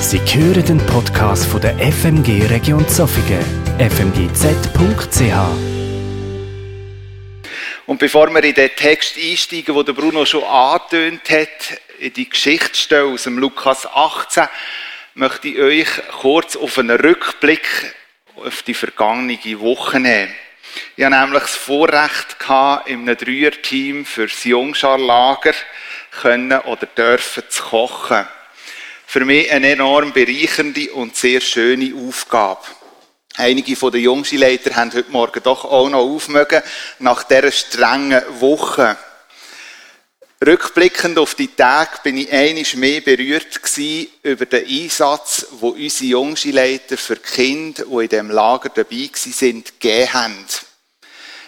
Sie 0.00 0.18
hören 0.18 0.64
den 0.64 0.78
Podcast 0.86 1.44
von 1.44 1.60
der 1.60 1.76
FMG 1.78 2.46
Region 2.48 2.88
Zofingen, 2.88 3.44
fmgz.ch. 3.78 5.20
Und 7.86 7.98
bevor 7.98 8.32
wir 8.32 8.42
in 8.42 8.54
den 8.54 8.70
Text 8.74 9.18
einsteigen, 9.18 9.74
wo 9.74 9.82
der 9.82 9.92
Bruno 9.92 10.24
schon 10.24 10.42
angetönt 10.42 11.28
hat, 11.28 11.78
in 11.98 12.14
die 12.14 12.30
Geschichtsstelle 12.30 13.04
aus 13.04 13.24
dem 13.24 13.38
Lukas 13.38 13.86
18, 13.86 14.48
möchte 15.14 15.48
ich 15.48 15.58
euch 15.58 15.88
kurz 16.18 16.56
auf 16.56 16.78
einen 16.78 16.98
Rückblick 16.98 17.94
auf 18.36 18.62
die 18.62 18.74
vergangene 18.74 19.60
Woche 19.60 20.00
nehmen. 20.00 20.34
Ich 20.96 21.04
hatte 21.04 21.20
nämlich 21.20 21.42
das 21.42 21.56
Vorrecht, 21.56 22.36
in 22.86 23.00
einem 23.00 23.16
Dreier-Team 23.16 24.06
für 24.06 24.26
das 24.26 24.44
Jungscharlager 24.44 25.54
können 26.10 26.58
oder 26.60 26.86
dürfen 26.86 27.42
zu 27.50 27.62
kochen. 27.62 28.26
Für 29.12 29.24
mich 29.24 29.50
eine 29.50 29.72
enorm 29.72 30.12
bereichernde 30.12 30.92
und 30.92 31.16
sehr 31.16 31.40
schöne 31.40 31.92
Aufgabe. 31.96 32.60
Einige 33.34 33.74
von 33.74 33.90
den 33.90 34.02
Jungskileiter 34.02 34.76
haben 34.76 34.94
heute 34.94 35.10
Morgen 35.10 35.42
doch 35.42 35.64
auch 35.64 35.88
noch 35.88 35.98
aufmögen, 35.98 36.62
nach 37.00 37.24
dieser 37.24 37.50
strengen 37.50 38.22
Woche. 38.38 38.96
Rückblickend 40.46 41.18
auf 41.18 41.34
die 41.34 41.48
Tage 41.48 41.98
bin 42.04 42.18
ich 42.18 42.30
einiges 42.30 42.74
mehr 42.74 43.00
berührt 43.00 43.60
gewesen 43.60 44.06
über 44.22 44.46
den 44.46 44.68
Einsatz, 44.68 45.44
wo 45.58 45.70
unsere 45.70 46.10
Jungskileiter 46.10 46.96
für 46.96 47.16
die 47.16 47.22
Kinder, 47.22 47.86
die 47.86 48.04
in 48.04 48.08
diesem 48.08 48.30
Lager 48.30 48.68
dabei 48.68 49.10
sind, 49.12 49.80
gegeben 49.80 50.12
haben. 50.12 50.46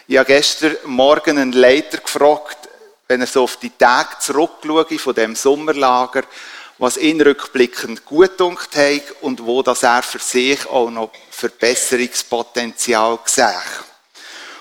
Ich 0.09 0.19
habe 0.19 0.27
gestern 0.27 0.77
Morgen 0.87 1.39
einen 1.39 1.53
Leiter 1.53 1.99
gefragt, 1.99 2.59
wenn 3.07 3.21
er 3.21 3.29
so 3.29 3.45
auf 3.45 3.57
die 3.59 3.71
Tage 3.71 4.19
zurückschaue 4.19 4.99
von 4.99 5.15
dem 5.15 5.37
Sommerlager, 5.37 6.25
was 6.83 6.97
ihn 6.97 7.21
rückblickend 7.21 8.05
gut 8.05 8.41
dunkt 8.41 8.75
hat 8.75 9.15
und 9.21 9.47
wo 9.47 9.63
das 9.63 9.85
er 9.85 10.03
für 10.03 10.19
sich 10.19 10.67
auch 10.69 10.91
noch 10.91 11.13
Verbesserungspotenzial 11.31 13.21
sieht. 13.25 13.45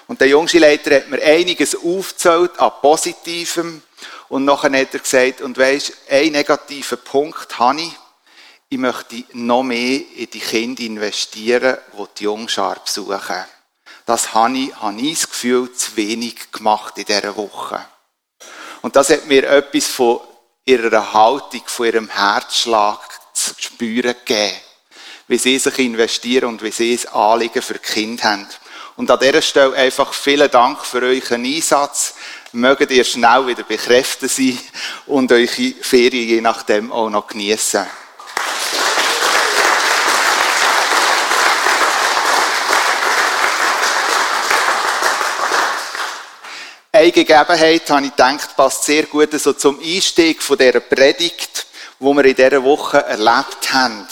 Und 0.05 0.21
der 0.21 0.27
Jungskileiter 0.27 0.97
hat 0.97 1.09
mir 1.09 1.19
einiges 1.23 1.75
aufgezählt 1.75 2.59
an 2.59 2.73
Positivem, 2.79 3.81
und 4.29 4.45
nachher 4.45 4.71
hat 4.79 4.93
er 4.93 4.99
gesagt, 4.99 5.41
und 5.41 5.57
weisst, 5.57 5.93
ein 6.11 6.33
negativer 6.33 6.97
Punkt 6.97 7.57
habe 7.57 7.81
ich, 7.81 7.91
ich 8.69 8.77
möchte 8.77 9.23
noch 9.33 9.63
mehr 9.63 10.01
in 10.15 10.29
die 10.29 10.39
Kinder 10.39 10.83
investieren, 10.83 11.77
die 11.97 12.05
die 12.19 12.23
Jungschar 12.25 12.79
besuchen. 12.85 13.45
Das 14.05 14.35
habe 14.35 14.57
ich, 14.59 14.75
habe 14.75 15.01
ich 15.01 15.19
das 15.21 15.27
Gefühl, 15.27 15.73
zu 15.73 15.97
wenig 15.97 16.51
gemacht 16.51 16.99
in 16.99 17.05
dieser 17.05 17.35
Woche. 17.35 17.83
Und 18.83 18.95
das 18.95 19.09
hat 19.09 19.25
mir 19.25 19.49
etwas 19.49 19.87
von 19.87 20.19
ihrer 20.65 21.13
Haltung, 21.13 21.63
von 21.65 21.85
ihrem 21.85 22.09
Herzschlag 22.09 22.99
zu 23.33 23.53
spüren 23.57 24.15
gegeben. 24.25 24.57
Wie 25.27 25.37
sie 25.37 25.57
sich 25.57 25.79
investieren 25.79 26.49
und 26.49 26.63
wie 26.63 26.71
sie 26.71 26.99
ein 26.99 27.13
Anliegen 27.13 27.61
für 27.61 27.75
die 27.75 27.79
Kinder 27.79 28.23
haben. 28.23 28.47
Und 28.97 29.09
an 29.09 29.19
dieser 29.19 29.41
Stelle 29.41 29.75
einfach 29.75 30.13
vielen 30.13 30.51
Dank 30.51 30.85
für 30.85 31.01
euren 31.01 31.45
Einsatz 31.45 32.15
mögt 32.51 32.91
ihr 32.91 33.03
schnell 33.03 33.47
wieder 33.47 33.63
bekräftigt 33.63 34.33
sein 34.33 34.59
und 35.05 35.31
eure 35.31 35.47
Ferien 35.47 36.27
je 36.27 36.41
nachdem 36.41 36.91
auch 36.91 37.09
noch 37.09 37.27
genießen. 37.27 37.87
Eine 47.01 47.11
Gegebenheit, 47.11 47.89
habe 47.89 48.05
ich 48.05 48.11
gedacht, 48.11 48.55
passt 48.55 48.83
sehr 48.83 49.07
gut 49.07 49.31
so 49.31 49.53
zum 49.53 49.79
Einstieg 49.79 50.43
von 50.43 50.55
dieser 50.55 50.81
Predigt, 50.81 51.65
wo 51.97 52.13
wir 52.13 52.25
in 52.25 52.35
dieser 52.35 52.63
Woche 52.63 53.03
erlebt 53.03 53.73
haben. 53.73 54.07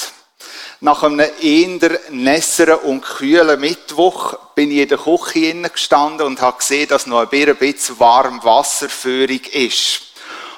Nach 0.80 1.04
einem 1.04 1.20
eher 1.40 2.00
nässeren 2.10 2.80
und 2.80 3.02
kühlen 3.02 3.60
Mittwoch 3.60 4.34
bin 4.56 4.72
ich 4.72 4.80
in 4.80 4.88
der 4.90 4.98
Küche 4.98 5.70
gestanden 5.70 6.26
und 6.26 6.42
habe 6.42 6.58
gesehen, 6.58 6.88
dass 6.88 7.06
noch 7.06 7.32
ein 7.32 7.58
bisschen 7.58 8.00
warm 8.00 8.44
Wasserführung 8.44 9.42
ist. 9.52 10.02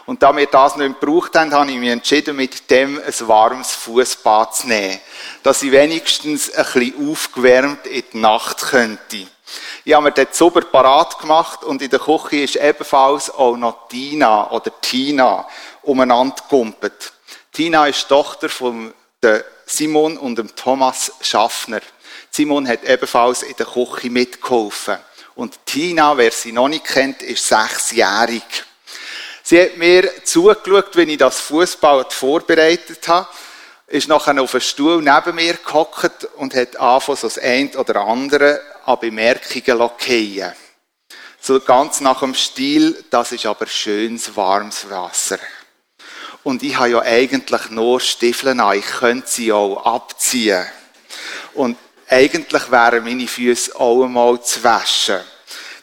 Und 0.06 0.24
da 0.24 0.34
wir 0.34 0.46
das 0.46 0.78
nicht 0.78 1.02
gebraucht 1.02 1.36
haben, 1.36 1.52
habe 1.52 1.70
ich 1.70 1.78
mich 1.78 1.90
entschieden, 1.90 2.38
mit 2.38 2.72
dem 2.72 2.98
ein 2.98 3.28
warmes 3.28 3.72
Fußbad 3.72 4.56
zu 4.56 4.68
nehmen. 4.70 5.02
Dass 5.44 5.64
ich 5.64 5.74
wenigstens 5.74 6.50
ein 6.50 6.64
bisschen 6.64 7.12
aufgewärmt 7.12 7.86
in 7.88 8.04
die 8.14 8.18
Nacht 8.20 8.62
könnte. 8.62 9.28
Ich 9.84 9.94
habe 9.94 10.06
mir 10.06 10.12
dort 10.12 10.36
super 10.36 10.62
parat 10.62 11.20
gemacht 11.20 11.64
und 11.64 11.82
in 11.82 11.90
der 11.90 12.00
Küche 12.00 12.44
ist 12.44 12.56
ebenfalls 12.56 13.30
auch 13.30 13.58
noch 13.58 13.88
Tina 13.90 14.52
oder 14.52 14.72
Tina 14.82 15.48
umeinander 15.84 16.36
gumpet. 16.50 17.14
Tina 17.52 17.88
ist 17.88 18.08
Tochter 18.08 18.50
von 18.50 18.94
Simon 19.66 20.18
und 20.18 20.38
dem 20.38 20.56
Thomas 20.56 21.12
Schaffner. 21.22 21.82
Simon 22.30 22.68
hat 22.68 22.84
ebenfalls 22.84 23.44
in 23.44 23.56
der 23.56 23.66
Küche 23.66 24.10
mitgeholfen. 24.10 24.98
Und 25.36 25.66
Tina, 25.66 26.18
wer 26.18 26.32
sie 26.32 26.52
noch 26.52 26.68
nicht 26.68 26.86
kennt, 26.86 27.22
ist 27.22 27.48
sechsjährig. 27.48 28.44
Sie 29.44 29.62
hat 29.62 29.78
mir 29.78 30.24
zugeschaut, 30.24 30.96
wenn 30.96 31.10
ich 31.10 31.18
das 31.18 31.40
Fußball 31.40 32.06
vorbereitet 32.10 33.08
habe, 33.08 33.28
ist 33.88 34.08
nachher 34.08 34.42
auf 34.42 34.54
einen 34.54 34.62
Stuhl 34.62 35.02
neben 35.02 35.36
mir 35.36 35.56
gehockt 35.56 36.26
und 36.36 36.56
hat 36.56 36.78
angefangen, 36.78 37.18
so 37.18 37.28
das 37.28 37.38
eine 37.38 37.78
oder 37.78 37.98
andere 38.02 38.62
an 38.86 39.00
Bemerkungen 39.00 39.78
lockieren. 39.78 40.54
So 41.40 41.60
ganz 41.60 42.02
nach 42.02 42.20
dem 42.20 42.36
Stil, 42.36 43.04
das 43.10 43.32
ist 43.32 43.46
aber 43.46 43.66
schönes, 43.66 44.36
warmes 44.36 44.90
Wasser. 44.90 45.40
Und 46.44 46.64
ich 46.64 46.76
habe 46.78 46.90
ja 46.90 47.02
eigentlich 47.02 47.70
nur 47.70 48.00
Stiefel 48.00 48.60
an. 48.60 48.78
Ich 48.78 48.86
könnte 48.86 49.28
sie 49.28 49.52
auch 49.52 49.86
abziehen. 49.86 50.66
Und 51.54 51.78
eigentlich 52.08 52.72
wären 52.72 53.04
meine 53.04 53.28
Füße 53.28 53.80
auch 53.80 54.04
einmal 54.04 54.42
zu 54.44 54.64
waschen. 54.64 55.20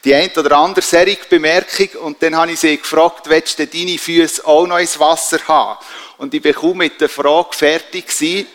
Die 0.04 0.15
eine 0.15 0.30
oder 0.36 0.59
andere 0.59 0.84
serige 0.84 1.25
Bemerkung 1.28 1.88
und 2.03 2.22
dann 2.22 2.36
habe 2.36 2.53
ich 2.53 2.60
sie 2.60 2.76
gefragt, 2.76 3.28
willst 3.28 3.59
du 3.59 3.66
deine 3.66 3.98
Füße 3.98 4.47
auch 4.47 4.66
noch 4.66 4.78
ins 4.78 4.98
Wasser 4.98 5.41
haben? 5.48 5.84
Und 6.19 6.32
ich 6.34 6.42
bekomme 6.42 6.84
mit 6.84 7.00
der 7.00 7.09
Frage 7.09 7.53
fertig 7.53 8.06
gewesen, 8.06 8.47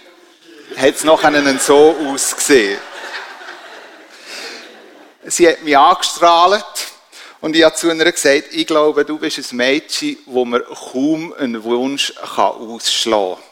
hat 0.77 0.95
es 0.95 1.03
nachher 1.03 1.59
so 1.59 1.95
ausgesehen. 2.07 2.79
Sie 5.25 5.47
hat 5.47 5.63
mich 5.63 5.77
angestrahlt 5.77 6.65
und 7.39 7.55
ich 7.55 7.63
habe 7.63 7.75
zu 7.75 7.89
ihr 7.89 8.11
gesagt, 8.11 8.45
ich 8.51 8.67
glaube, 8.67 9.05
du 9.05 9.17
bist 9.17 9.37
ein 9.37 9.55
Mädchen, 9.55 10.17
wo 10.25 10.43
man 10.43 10.63
kaum 10.63 11.33
einen 11.33 11.63
Wunsch 11.63 12.13
ausschlagen 12.17 13.35
kann. 13.35 13.43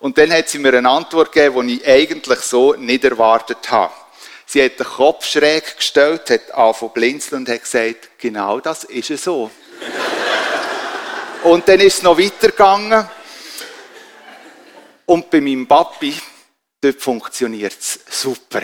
Und 0.00 0.18
dann 0.18 0.32
hat 0.32 0.48
sie 0.50 0.58
mir 0.58 0.74
eine 0.74 0.88
Antwort 0.88 1.32
gegeben, 1.32 1.68
die 1.68 1.80
ich 1.80 1.86
eigentlich 1.86 2.40
so 2.40 2.74
nicht 2.74 3.04
erwartet 3.04 3.70
habe. 3.70 3.92
Sie 4.44 4.62
hat 4.62 4.78
den 4.78 4.86
Kopf 4.86 5.24
schräg 5.26 5.76
gestellt, 5.76 6.28
hat 6.28 6.52
angefangen 6.52 6.92
blinzeln 6.92 7.42
und 7.42 7.48
hat 7.48 7.62
gesagt, 7.62 8.10
genau 8.18 8.60
das 8.60 8.84
ist 8.84 9.10
es 9.10 9.24
so. 9.24 9.50
und 11.44 11.66
dann 11.66 11.80
ist 11.80 11.98
es 11.98 12.02
noch 12.02 12.18
weitergegangen. 12.18 13.08
Und 15.06 15.30
bei 15.30 15.40
meinem 15.40 15.66
Papi, 15.66 16.14
dort 16.80 17.00
funktioniert 17.00 17.78
es 17.78 18.00
super. 18.10 18.62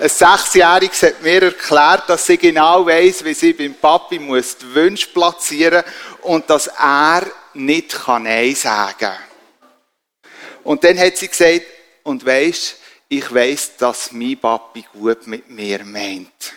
Ein 0.00 0.08
Sechsjähriges 0.08 1.02
hat 1.02 1.22
mir 1.22 1.42
erklärt, 1.42 2.08
dass 2.08 2.24
sie 2.24 2.38
genau 2.38 2.86
weiß, 2.86 3.24
wie 3.24 3.34
sie 3.34 3.52
beim 3.52 3.74
Papi 3.74 4.20
muss 4.20 4.56
die 4.56 4.72
Wünsche 4.72 5.08
platzieren 5.08 5.82
und 6.22 6.48
dass 6.48 6.68
er 6.68 7.26
nicht 7.54 7.98
Nein 8.06 8.54
sagen 8.54 8.96
kann. 8.96 9.16
Und 10.62 10.84
dann 10.84 10.96
hat 10.98 11.16
sie 11.16 11.26
gesagt, 11.26 11.66
und 12.04 12.24
weisst, 12.24 12.76
ich 13.08 13.34
weiß, 13.34 13.76
dass 13.78 14.12
mein 14.12 14.38
Papi 14.38 14.84
gut 14.92 15.26
mit 15.26 15.50
mir 15.50 15.84
meint. 15.84 16.52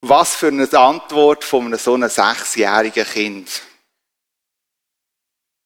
Was 0.00 0.34
für 0.34 0.48
eine 0.48 0.72
Antwort 0.72 1.44
von 1.44 1.66
einem 1.66 1.78
so 1.78 1.92
einem 1.92 2.08
sechsjährigen 2.08 3.04
Kind. 3.04 3.50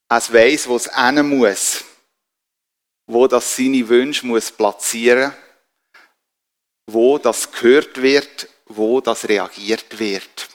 Es 0.09 0.33
weiss, 0.33 0.67
wo 0.67 0.75
es 0.75 0.93
hin 0.93 1.25
muss 1.25 1.85
wo 3.11 3.27
das 3.27 3.57
seine 3.57 3.87
Wünsche 3.89 4.25
muss 4.25 4.51
platzieren, 4.51 5.33
wo 6.87 7.17
das 7.17 7.51
gehört 7.51 8.01
wird, 8.01 8.47
wo 8.67 9.01
das 9.01 9.27
reagiert 9.27 9.99
wird. 9.99 10.47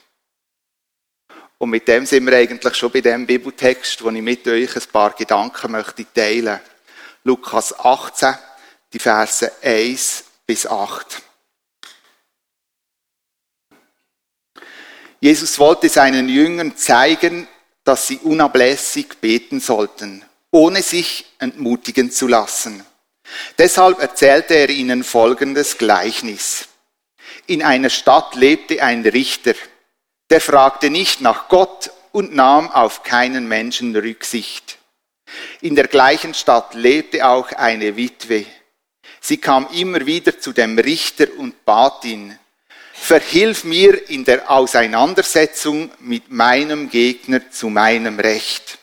Und 1.59 1.69
mit 1.69 1.87
dem 1.87 2.07
sind 2.07 2.25
wir 2.25 2.35
eigentlich 2.35 2.75
schon 2.75 2.91
bei 2.91 3.01
dem 3.01 3.27
Bibeltext, 3.27 4.03
wo 4.03 4.09
ich 4.09 4.21
mit 4.23 4.47
euch 4.47 4.75
ein 4.75 4.91
paar 4.91 5.11
Gedanken 5.11 5.71
möchte 5.71 6.11
teilen. 6.11 6.59
Lukas 7.23 7.77
18, 7.79 8.35
die 8.91 8.99
Verse 8.99 9.51
1 9.61 10.23
bis 10.47 10.65
8. 10.65 11.21
Jesus 15.19 15.59
wollte 15.59 15.89
seinen 15.89 16.27
Jüngern 16.27 16.75
zeigen, 16.75 17.47
dass 17.83 18.07
sie 18.07 18.17
unablässig 18.17 19.19
beten 19.21 19.59
sollten 19.59 20.26
ohne 20.51 20.81
sich 20.81 21.25
entmutigen 21.39 22.11
zu 22.11 22.27
lassen. 22.27 22.85
Deshalb 23.57 23.99
erzählte 23.99 24.55
er 24.55 24.69
ihnen 24.69 25.03
folgendes 25.03 25.77
Gleichnis. 25.77 26.67
In 27.45 27.63
einer 27.63 27.89
Stadt 27.89 28.35
lebte 28.35 28.81
ein 28.81 29.05
Richter, 29.05 29.53
der 30.29 30.41
fragte 30.41 30.89
nicht 30.89 31.21
nach 31.21 31.47
Gott 31.47 31.91
und 32.11 32.35
nahm 32.35 32.69
auf 32.71 33.03
keinen 33.03 33.47
Menschen 33.47 33.95
Rücksicht. 33.95 34.77
In 35.61 35.75
der 35.75 35.87
gleichen 35.87 36.33
Stadt 36.33 36.73
lebte 36.73 37.27
auch 37.27 37.51
eine 37.51 37.95
Witwe. 37.95 38.45
Sie 39.19 39.37
kam 39.37 39.67
immer 39.73 40.05
wieder 40.05 40.39
zu 40.39 40.53
dem 40.53 40.79
Richter 40.79 41.27
und 41.37 41.65
bat 41.65 42.05
ihn, 42.05 42.37
verhilf 42.93 43.63
mir 43.63 44.09
in 44.09 44.25
der 44.25 44.49
Auseinandersetzung 44.49 45.91
mit 45.99 46.31
meinem 46.31 46.89
Gegner 46.89 47.49
zu 47.51 47.69
meinem 47.69 48.19
Recht. 48.19 48.79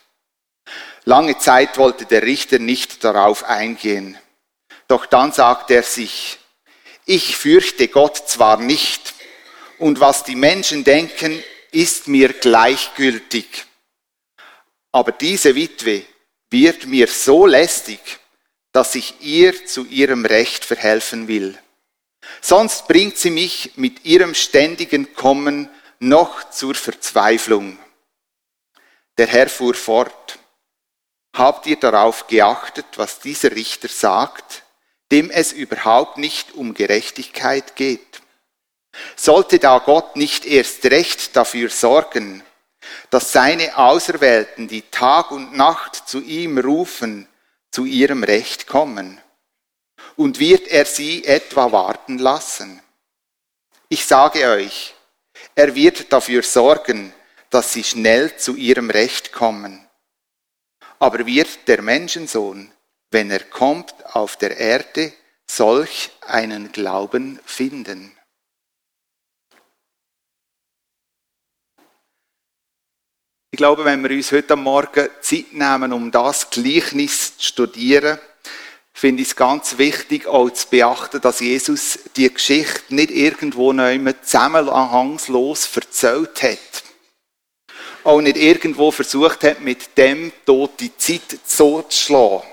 Lange 1.05 1.39
Zeit 1.39 1.77
wollte 1.77 2.07
der 2.07 2.23
Richter 2.23 2.59
nicht 2.59 3.05
darauf 3.05 3.45
eingehen. 3.45 4.19
Doch 4.89 5.07
dann 5.07 5.33
sagte 5.33 5.75
er 5.75 5.83
sich, 5.83 6.39
ich 7.05 7.37
fürchte 7.37 7.89
Gott 7.89 8.17
zwar 8.29 8.59
nicht, 8.59 9.15
und 9.79 10.01
was 10.01 10.23
die 10.23 10.37
Menschen 10.37 10.85
denken, 10.85 11.43
ist 11.73 12.09
mir 12.09 12.33
gleichgültig. 12.33 13.67
Aber 14.93 15.13
diese 15.13 15.55
Witwe 15.57 16.05
wird 16.51 16.87
mir 16.87 17.09
so 17.09 17.47
lästig, 17.47 17.99
dass 18.73 18.95
ich 18.95 19.21
ihr 19.21 19.67
zu 19.67 19.85
ihrem 19.85 20.25
Recht 20.25 20.65
verhelfen 20.65 21.29
will. 21.29 21.59
Sonst 22.41 22.89
bringt 22.89 23.19
sie 23.19 23.31
mich 23.31 23.73
mit 23.77 24.05
ihrem 24.05 24.35
ständigen 24.35 25.15
Kommen 25.15 25.69
noch 25.99 26.51
zur 26.51 26.75
Verzweiflung. 26.75 27.79
Der 29.19 29.27
Herr 29.27 29.49
fuhr 29.49 29.75
fort. 29.75 30.24
Habt 31.35 31.67
ihr 31.67 31.77
darauf 31.77 32.29
geachtet, 32.29 32.87
was 32.95 33.19
dieser 33.19 33.51
Richter 33.51 33.89
sagt, 33.89 34.63
dem 35.11 35.31
es 35.31 35.53
überhaupt 35.53 36.17
nicht 36.17 36.55
um 36.55 36.75
Gerechtigkeit 36.75 37.75
geht? 37.75 38.23
Sollte 39.17 39.59
da 39.59 39.79
Gott 39.79 40.15
nicht 40.15 40.47
erst 40.47 40.85
recht 40.87 41.35
dafür 41.35 41.71
sorgen, 41.71 42.45
dass 43.11 43.33
seine 43.33 43.77
Auserwählten, 43.77 44.69
die 44.69 44.83
Tag 44.83 45.33
und 45.33 45.57
Nacht 45.57 46.09
zu 46.09 46.21
ihm 46.21 46.57
rufen, 46.57 47.27
zu 47.73 47.85
ihrem 47.85 48.23
Recht 48.23 48.69
kommen? 48.69 49.21
Und 50.15 50.39
wird 50.39 50.69
er 50.69 50.85
sie 50.85 51.25
etwa 51.25 51.73
warten 51.73 52.19
lassen? 52.19 52.81
Ich 53.89 54.07
sage 54.07 54.49
euch, 54.49 54.95
er 55.57 55.75
wird 55.75 56.13
dafür 56.13 56.45
sorgen, 56.45 57.13
dass 57.51 57.73
sie 57.73 57.83
schnell 57.83 58.37
zu 58.37 58.55
ihrem 58.55 58.91
Recht 58.91 59.33
kommen. 59.33 59.85
Aber 60.99 61.27
wird 61.27 61.67
der 61.67 61.83
Menschensohn, 61.83 62.71
wenn 63.11 63.31
er 63.31 63.45
kommt 63.45 63.95
auf 64.15 64.37
der 64.37 64.57
Erde, 64.57 65.13
solch 65.47 66.11
einen 66.27 66.73
Glauben 66.73 67.39
finden? 67.45 68.17
Ich 73.51 73.59
glaube, 73.59 73.85
wenn 73.85 74.03
wir 74.03 74.11
uns 74.11 74.33
heute 74.33 74.57
Morgen 74.57 75.09
Zeit 75.21 75.53
nehmen, 75.53 75.93
um 75.93 76.11
das 76.11 76.51
Gleichnis 76.51 77.37
zu 77.37 77.47
studieren, 77.47 78.19
finde 78.93 79.23
ich 79.23 79.29
es 79.29 79.37
ganz 79.37 79.79
wichtig, 79.79 80.27
auch 80.27 80.51
zu 80.51 80.67
beachten, 80.69 81.21
dass 81.21 81.39
Jesus 81.39 82.01
die 82.17 82.35
Geschichte 82.35 82.93
nicht 82.95 83.13
irgendwo 83.13 83.73
zusammenhangslos 83.73 85.77
erzählt 85.77 86.43
hat 86.43 86.74
auch 88.05 88.21
nicht 88.21 88.37
irgendwo 88.37 88.91
versucht 88.91 89.43
hat, 89.45 89.61
mit 89.61 89.97
dem 89.97 90.33
Tod 90.45 90.79
die 90.81 90.97
Zeit 90.97 91.39
so 91.45 91.83
zu 91.83 92.03
schlagen. 92.03 92.49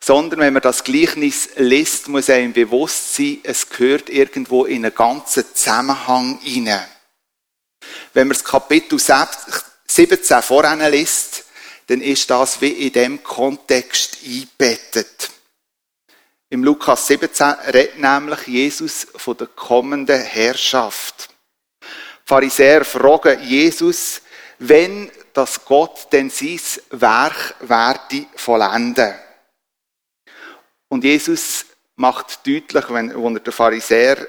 Sondern 0.00 0.40
wenn 0.40 0.52
man 0.52 0.62
das 0.62 0.82
Gleichnis 0.82 1.50
liest, 1.56 2.08
muss 2.08 2.28
einem 2.28 2.52
bewusst 2.52 3.14
sein, 3.14 3.38
es 3.44 3.68
gehört 3.68 4.10
irgendwo 4.10 4.64
in 4.64 4.84
einen 4.84 4.94
ganzen 4.94 5.44
Zusammenhang 5.54 6.40
hinein. 6.42 6.86
Wenn 8.12 8.28
man 8.28 8.36
das 8.36 8.44
Kapitel 8.44 8.98
17 8.98 10.42
voran 10.42 10.80
liest, 10.90 11.44
dann 11.86 12.00
ist 12.00 12.30
das 12.30 12.60
wie 12.60 12.86
in 12.86 12.92
dem 12.92 13.22
Kontext 13.22 14.18
eingebettet. 14.24 15.30
Im 16.50 16.64
Lukas 16.64 17.06
17 17.06 17.46
redet 17.72 17.98
nämlich 17.98 18.46
Jesus 18.46 19.06
von 19.16 19.36
der 19.36 19.46
kommenden 19.46 20.20
Herrschaft. 20.20 21.31
Pharisäer 22.24 22.84
fragen 22.84 23.42
Jesus, 23.42 24.22
wenn 24.58 25.10
das 25.32 25.64
Gott 25.64 26.12
denn 26.12 26.30
sein 26.30 26.60
Werk 26.90 27.54
werde 27.60 28.26
vollenden. 28.36 29.14
Und 30.88 31.04
Jesus 31.04 31.66
macht 31.96 32.46
deutlich, 32.46 32.90
wenn, 32.90 33.14
wenn 33.14 33.36
er 33.36 33.40
den 33.40 33.52
Pharisäer 33.52 34.26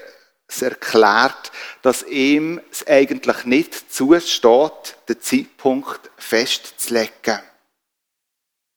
erklärt, 0.60 1.50
dass 1.82 2.04
ihm 2.04 2.60
es 2.70 2.86
eigentlich 2.86 3.44
nicht 3.44 3.92
zusteht, 3.92 4.96
den 5.08 5.20
Zeitpunkt 5.20 6.10
festzulegen. 6.16 7.40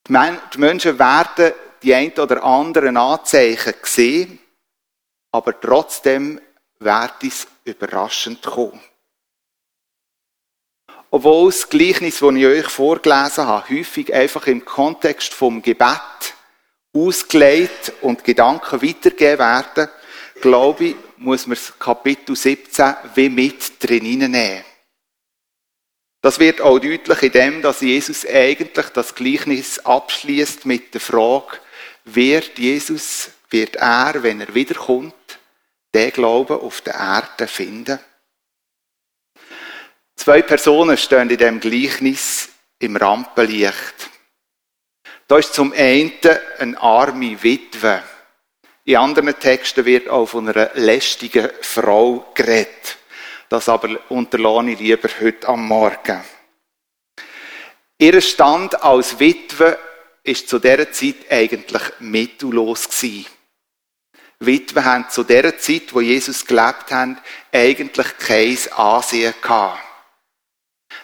Die 0.08 0.58
Menschen 0.58 0.98
werden 0.98 1.54
die 1.84 1.94
ein 1.94 2.12
oder 2.14 2.44
anderen 2.44 2.98
Anzeichen 2.98 3.76
sehen, 3.84 4.40
aber 5.32 5.60
trotzdem 5.60 6.42
wird 6.80 7.24
es 7.24 7.48
überraschend 7.64 8.42
kommen. 8.42 8.82
Obwohl 11.18 11.50
das 11.50 11.68
Gleichnis, 11.68 12.20
das 12.20 12.36
ich 12.36 12.46
euch 12.46 12.68
vorgelesen 12.68 13.48
habe, 13.48 13.70
häufig 13.72 14.14
einfach 14.14 14.46
im 14.46 14.64
Kontext 14.64 15.34
vom 15.34 15.64
Gebet 15.64 16.36
ausgelegt 16.94 17.92
und 18.02 18.24
Gedanken 18.24 18.84
weitergegeben 18.84 19.40
werden, 19.40 19.90
glaube 20.40 20.86
ich, 20.86 20.96
muss 21.18 21.48
man 21.48 21.58
das 21.58 21.74
Kapitel 21.80 22.36
17 22.36 22.94
wie 23.16 23.30
mit 23.30 23.84
drin 23.84 24.04
nehmen. 24.04 24.64
Das 26.22 26.38
wird 26.38 26.62
auch 26.62 26.78
deutlich 26.78 27.24
in 27.24 27.32
dem, 27.32 27.62
dass 27.64 27.82
Jesus 27.82 28.24
eigentlich 28.24 28.90
das 28.90 29.16
Gleichnis 29.16 29.80
abschließt 29.80 30.68
mit 30.68 30.94
der 30.94 31.02
Frage, 31.02 31.58
wird 32.06 32.60
Jesus, 32.60 33.32
wird 33.50 33.78
er, 33.78 34.22
wenn 34.22 34.42
er 34.42 34.54
wiederkommt, 34.54 35.40
den 35.96 36.12
Glauben 36.12 36.60
auf 36.60 36.82
der 36.82 36.94
Erde 36.94 37.48
finden? 37.48 37.98
Zwei 40.18 40.42
Personen 40.42 40.98
stehen 40.98 41.30
in 41.30 41.38
dem 41.38 41.60
Gleichnis 41.60 42.50
im 42.80 42.98
Rampenlicht. 42.98 44.10
Da 45.28 45.38
ist 45.38 45.54
zum 45.54 45.72
einen 45.74 46.12
eine 46.58 46.82
arme 46.82 47.42
Witwe. 47.42 48.02
In 48.84 48.98
anderen 48.98 49.40
Texten 49.40 49.86
wird 49.86 50.10
auch 50.10 50.26
von 50.26 50.50
einer 50.50 50.72
lästigen 50.74 51.50
Frau 51.62 52.32
geredet. 52.34 52.98
Das 53.48 53.70
aber 53.70 53.98
unterlohne 54.10 54.74
ich 54.74 54.80
lieber 54.80 55.08
heute 55.22 55.48
am 55.48 55.68
Morgen. 55.68 56.24
Ihr 58.00 58.20
Stand 58.22 58.82
als 58.84 59.20
Witwe 59.20 59.78
ist 60.24 60.50
zu 60.50 60.60
dieser 60.60 60.92
Zeit 60.92 61.30
eigentlich 61.30 61.84
mittellos 62.00 62.90
gewesen. 62.90 63.28
Witwen 64.40 64.84
haben 64.84 65.10
zu 65.10 65.24
der 65.24 65.58
Zeit, 65.58 65.94
wo 65.94 66.02
Jesus 66.02 66.46
gelebt 66.46 66.92
hat, 66.92 67.18
eigentlich 67.52 68.18
kein 68.18 68.58
Ansehen 68.76 69.34
gehabt 69.42 69.87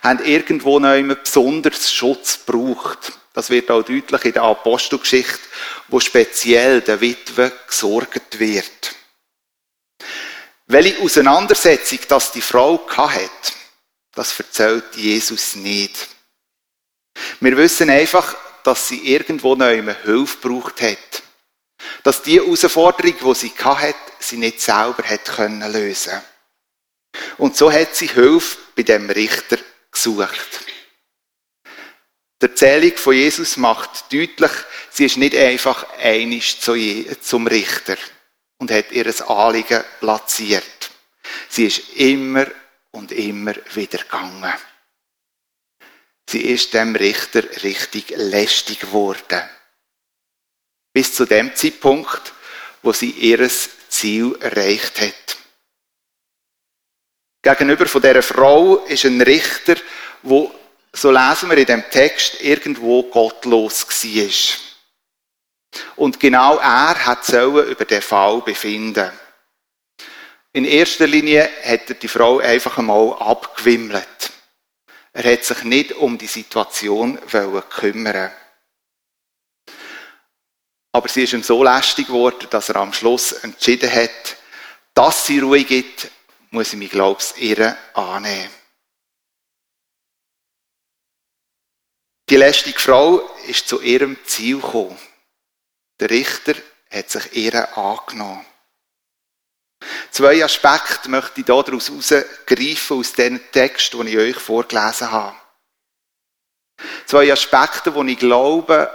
haben 0.04 0.24
irgendwo 0.24 0.80
noch 0.80 0.96
immer 0.96 1.16
besonders 1.16 1.92
Schutz 1.92 2.46
gebraucht. 2.46 3.14
Das 3.34 3.50
wird 3.50 3.72
auch 3.72 3.84
deutlich 3.84 4.26
in 4.26 4.34
der 4.34 4.44
Apostelgeschichte, 4.44 5.40
wo 5.88 6.00
speziell 6.00 6.82
der 6.82 7.02
Witwe 7.02 7.52
gesorgt 7.66 8.38
wird. 8.38 8.96
Welche 10.68 11.02
Auseinandersetzung 11.02 12.00
das 12.08 12.32
die 12.32 12.42
Frau 12.42 12.86
hat, 12.96 13.54
das 14.14 14.38
erzählt 14.38 14.96
Jesus 14.96 15.56
nicht. 15.56 16.08
Wir 17.40 17.58
wissen 17.58 17.90
einfach, 17.90 18.36
dass 18.64 18.88
sie 18.88 19.08
irgendwo 19.08 19.56
noch 19.56 19.72
immer 19.72 19.96
Hilfe 20.04 20.38
gebraucht 20.40 20.82
hat. 20.82 21.24
Dass 22.04 22.22
die 22.22 22.40
Herausforderung, 22.40 23.16
die 23.20 23.36
sie 23.36 23.54
hat, 23.64 23.96
sie 24.20 24.38
nicht 24.38 24.62
selber 24.62 25.04
hat 25.04 25.26
können 25.26 25.72
lösen. 25.72 26.22
Und 27.38 27.58
so 27.58 27.72
hat 27.72 27.96
sie 27.96 28.08
Hilfe 28.08 28.58
bei 28.76 28.84
dem 28.84 29.10
Richter 29.10 29.58
gesucht. 29.94 30.66
Die 32.42 32.48
Erzählung 32.48 32.98
von 32.98 33.14
Jesus 33.14 33.56
macht 33.56 34.12
deutlich, 34.12 34.52
sie 34.90 35.06
ist 35.06 35.18
nicht 35.18 35.36
einfach 35.36 35.88
einig 35.98 36.60
zum 36.60 37.48
Richter 37.48 37.96
und 38.58 38.70
hat 38.70 38.92
ihr 38.92 39.30
Anliegen 39.30 39.84
platziert. 40.02 40.92
Sie 41.48 41.68
ist 41.68 41.96
immer 41.96 42.48
und 42.92 43.12
immer 43.12 43.54
wieder 43.74 44.00
gegangen. 44.00 44.54
Sie 46.30 46.42
ist 46.42 46.74
dem 46.74 46.96
Richter 46.96 47.44
richtig 47.64 48.10
lästig 48.16 48.82
geworden. 48.82 49.42
Bis 50.92 51.14
zu 51.14 51.26
dem 51.26 51.56
Zeitpunkt, 51.56 52.34
wo 52.82 52.92
sie 52.92 53.12
ihr 53.12 53.50
Ziel 53.90 54.36
erreicht 54.40 55.00
hat. 55.00 55.38
Gegenüber 57.44 57.86
von 57.88 58.02
dieser 58.02 58.24
Frau 58.24 58.78
ist 58.86 59.04
ein 59.04 59.22
Richter, 59.22 59.76
wo, 60.22 60.50
so 60.94 61.12
lesen 61.12 61.50
wir 61.50 61.58
in 61.58 61.66
dem 61.66 61.84
Text, 61.92 62.42
irgendwo 62.42 63.04
gottlos 63.04 63.86
war. 63.86 65.82
Und 65.98 66.22
genau 66.22 66.58
er 66.58 67.06
hat 67.06 67.26
sollen 67.26 67.68
über 67.68 67.84
den 67.84 68.02
Fall 68.02 68.42
befinden. 68.42 69.12
In 70.54 70.64
erster 70.64 71.06
Linie 71.06 71.50
hat 71.66 71.90
er 71.90 71.96
die 71.96 72.08
Frau 72.08 72.40
einfach 72.40 72.78
einmal 72.78 73.14
abgewimmelt. 73.20 74.32
Er 75.12 75.34
hat 75.34 75.44
sich 75.44 75.64
nicht 75.64 75.92
um 75.92 76.18
die 76.18 76.28
Situation 76.28 77.20
kümmern 77.70 78.32
Aber 80.94 81.10
sie 81.10 81.24
ist 81.24 81.34
ihm 81.34 81.44
so 81.44 81.62
lästig 81.62 82.08
geworden, 82.08 82.48
dass 82.50 82.70
er 82.70 82.78
am 82.78 82.94
Schluss 82.94 83.34
entschieden 83.34 83.92
hat, 83.92 84.38
dass 84.94 85.26
sie 85.26 85.40
Ruhe 85.40 85.64
gibt, 85.64 86.10
muss 86.54 86.72
ich 86.72 86.80
mich, 86.80 86.92
glaube 86.92 87.20
ich, 87.20 87.42
ihr 87.42 87.76
annehmen. 87.96 88.54
Die 92.30 92.38
lästige 92.38 92.80
Frau 92.80 93.18
ist 93.48 93.68
zu 93.68 93.82
ihrem 93.82 94.18
Ziel 94.26 94.62
gekommen. 94.62 94.98
Der 96.00 96.12
Richter 96.12 96.54
hat 96.92 97.10
sich 97.10 97.36
ihr 97.36 97.78
angenommen. 97.78 98.46
Zwei 100.12 100.44
Aspekte 100.44 101.10
möchte 101.10 101.42
ich 101.42 101.46
daraus 101.46 101.90
herausgreifen, 101.90 103.00
aus 103.00 103.14
dem 103.14 103.52
Text, 103.52 103.94
den 103.94 104.08
ich 104.08 104.18
euch 104.18 104.38
vorgelesen 104.38 105.12
habe. 105.12 105.36
Zwei 107.08 107.34
Aspekte, 107.34 107.92
die 107.92 108.12
ich 108.12 108.20
glaube, 108.20 108.94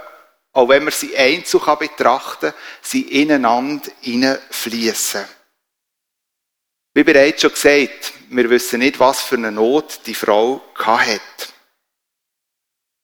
auch 0.53 0.69
wenn 0.69 0.85
man 0.85 0.93
sie 0.93 1.15
einzeln 1.15 1.77
betrachten 1.77 2.51
kann, 2.51 2.59
sie 2.81 3.01
ineinander 3.21 3.91
hineinfließen. 3.99 5.38
Wie 6.99 7.03
bereits 7.05 7.41
schon 7.41 7.53
gesagt, 7.53 8.11
wir 8.27 8.49
wissen 8.49 8.79
nicht, 8.79 8.99
was 8.99 9.21
für 9.21 9.35
eine 9.35 9.53
Not 9.53 10.01
die 10.05 10.13
Frau 10.13 10.61
hat. 10.75 11.53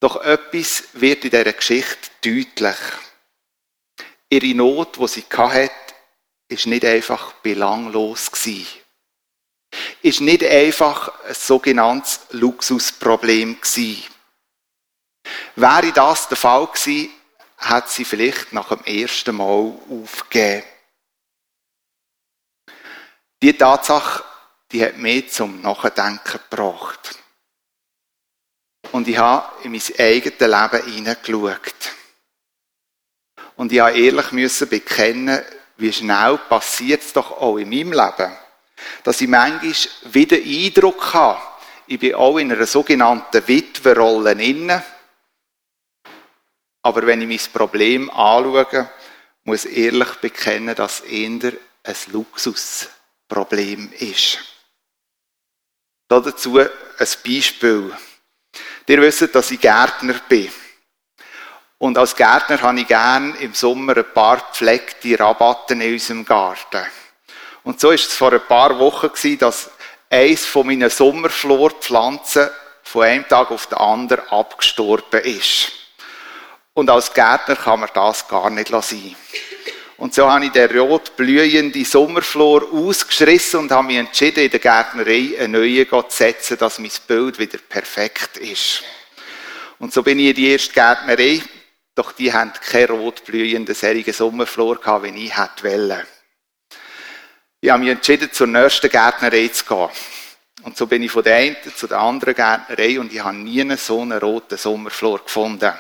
Doch 0.02 0.22
etwas 0.22 0.90
wird 0.92 1.24
in 1.24 1.30
dieser 1.30 1.54
Geschichte 1.54 2.10
deutlich. 2.22 2.76
Ihre 4.28 4.54
Not, 4.54 4.98
die 4.98 5.08
sie 5.08 5.24
hat, 5.32 5.72
ist 6.50 6.66
nicht 6.68 6.84
einfach 6.84 7.36
belanglos 7.36 8.34
gewesen. 8.34 8.68
Ist 10.02 10.20
nicht 10.20 10.44
einfach 10.44 11.14
ein 11.24 11.34
sogenanntes 11.34 12.20
Luxusproblem. 12.32 13.58
Wäre 15.56 15.92
das 15.94 16.28
der 16.28 16.36
Fall 16.36 16.68
gewesen, 16.68 17.12
hat 17.60 17.90
sie 17.90 18.04
vielleicht 18.04 18.52
nach 18.52 18.68
dem 18.68 18.84
ersten 18.84 19.38
Mal 19.38 19.74
aufgegeben. 19.90 20.66
Die 23.46 23.54
Tatsache, 23.54 24.24
die 24.72 24.84
hat 24.84 24.98
mich 24.98 25.32
zum 25.32 25.62
Nachdenken 25.62 26.40
gebracht. 26.50 27.20
Und 28.92 29.08
ich 29.08 29.20
habe 29.20 29.64
in 29.64 29.72
mein 29.72 29.82
eigenes 30.00 30.40
Leben 30.40 30.92
hineingeschaut. 30.96 31.92
Und 33.56 33.72
ich 33.72 33.80
musste 33.80 34.00
ehrlich 34.02 34.60
bekennen, 34.68 35.44
wie 35.78 35.94
schnell 35.94 36.40
passiert 36.50 37.04
es 37.04 37.14
doch 37.14 37.34
auch 37.34 37.58
in 37.58 37.70
meinem 37.70 37.92
Leben, 37.92 38.36
dass 39.04 39.22
ich 39.22 39.28
manchmal 39.28 39.76
wieder 40.12 40.38
Eindruck 40.38 41.14
habe, 41.14 41.40
ich 41.86 42.00
bin 42.00 42.16
auch 42.16 42.40
in 42.40 42.52
einer 42.52 42.66
sogenannten 42.66 43.48
Witwerrolle 43.48 44.32
inne. 44.32 44.84
Aber 46.82 47.06
wenn 47.06 47.22
ich 47.22 47.28
mein 47.28 47.54
Problem 47.54 48.10
anschaue, 48.10 48.90
muss 49.44 49.66
ich 49.66 49.78
ehrlich 49.78 50.16
bekennen, 50.16 50.74
dass 50.74 51.02
es 51.02 51.06
eher 51.06 51.30
ein 51.84 51.96
Luxusproblem 53.30 53.92
ist. 54.00 54.40
Dazu 56.08 56.60
ein 56.60 56.70
Beispiel. 56.98 57.94
Ihr 58.88 59.02
wisst, 59.02 59.34
dass 59.34 59.52
ich 59.52 59.60
Gärtner 59.60 60.16
bin. 60.30 60.52
Und 61.78 61.98
als 61.98 62.16
Gärtner 62.16 62.62
habe 62.62 62.80
ich 62.80 62.88
gerne 62.88 63.36
im 63.38 63.54
Sommer 63.54 63.98
ein 63.98 64.14
paar 64.14 64.38
gepflegte 64.38 65.20
Rabatten 65.20 65.82
in 65.82 65.94
unserem 65.94 66.24
Garten. 66.24 66.86
Und 67.64 67.80
so 67.80 67.92
ist 67.92 68.08
es 68.08 68.14
vor 68.14 68.32
ein 68.32 68.48
paar 68.48 68.78
Wochen 68.80 69.10
gewesen, 69.10 69.40
dass 69.40 69.72
eins 70.10 70.46
von 70.46 70.68
meinen 70.68 70.90
Sommerflorpflanzen 70.90 72.50
von 72.84 73.04
einem 73.04 73.28
Tag 73.28 73.50
auf 73.50 73.66
den 73.68 73.80
anderen 73.80 74.28
abgestorben 74.30 75.22
ist. 75.22 75.72
Und 76.74 76.90
als 76.90 77.14
Gärtner 77.14 77.56
kann 77.56 77.80
man 77.80 77.90
das 77.94 78.28
gar 78.28 78.50
nicht 78.52 78.70
sein. 78.70 79.16
Und 79.98 80.14
so 80.14 80.30
habe 80.30 80.46
ich 80.46 80.52
den 80.52 80.78
rot 80.78 81.16
blühende 81.16 81.86
Sommerflor 81.86 82.72
ausgeschrissen 82.72 83.62
und 83.62 83.72
habe 83.72 83.88
mich 83.88 83.98
entschieden, 83.98 84.44
in 84.44 84.52
der 84.52 84.60
Gärtnerei 84.60 85.36
eine 85.40 85.60
neue 85.60 85.88
zu 85.88 86.04
setzen, 86.10 86.58
dass 86.58 86.80
mein 86.80 86.92
Bild 87.08 87.40
wieder 87.40 87.58
perfekt 87.58 88.38
ist. 88.38 88.84
Und 89.80 89.94
so 89.94 90.04
bin 90.04 90.20
ich 90.20 90.28
in 90.28 90.36
die 90.36 90.52
erste 90.52 90.74
Gärtnerei 90.74 91.42
doch 91.96 92.12
die 92.12 92.32
haben 92.32 92.52
keine 92.52 92.90
rotblühenden, 92.90 93.74
serigen 93.74 94.14
Sommerflor 94.14 94.76
gehabt, 94.76 95.06
wie 95.06 95.26
ich 95.26 95.38
hätte 95.38 95.64
wollen. 95.64 96.06
Ich 97.62 97.70
habe 97.70 97.82
mich 97.82 97.92
entschieden, 97.92 98.32
zur 98.32 98.48
nächsten 98.48 98.90
Gärtnerei 98.90 99.48
zu 99.48 99.64
gehen. 99.64 99.90
Und 100.64 100.76
so 100.76 100.88
bin 100.88 101.04
ich 101.04 101.12
von 101.12 101.24
der 101.24 101.38
einen 101.38 101.56
zu 101.76 101.88
der 101.88 102.00
anderen 102.00 102.36
Gärtnerei 102.36 103.00
und 103.00 103.14
ich 103.14 103.24
habe 103.24 103.38
nie 103.38 103.78
so 103.78 104.02
einen 104.02 104.20
roten 104.20 104.58
Sommerflor 104.58 105.24
gefunden. 105.24 105.74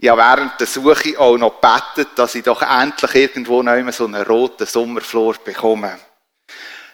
Ich 0.00 0.08
habe 0.08 0.22
während 0.22 0.60
der 0.60 0.66
Suche 0.68 1.18
auch 1.18 1.36
noch 1.36 1.60
gebetet, 1.60 2.10
dass 2.16 2.36
ich 2.36 2.44
doch 2.44 2.62
endlich 2.62 3.14
irgendwo 3.14 3.62
noch 3.62 3.92
so 3.92 4.04
einen 4.04 4.22
roten 4.22 4.66
Sommerflor 4.66 5.34
bekomme. 5.44 5.98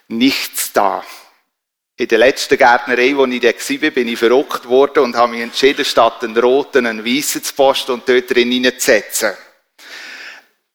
Nichts 0.08 0.72
da. 0.72 1.04
In 1.96 2.08
der 2.08 2.18
letzten 2.18 2.56
Gärtnerei, 2.56 3.14
wo 3.14 3.26
ich 3.26 3.40
da 3.40 3.48
war, 3.48 3.90
bin 3.90 4.08
ich 4.08 4.18
verrückt 4.18 4.66
worden 4.66 5.04
und 5.04 5.16
habe 5.16 5.32
mich 5.32 5.42
entschieden, 5.42 5.84
statt 5.84 6.24
einen 6.24 6.36
roten 6.36 6.86
einen 6.86 7.04
weißen 7.04 7.44
zu 7.44 7.54
posten 7.54 7.92
und 7.92 8.08
dort 8.08 8.30
drin 8.30 8.50
hineinzusetzen. 8.50 9.34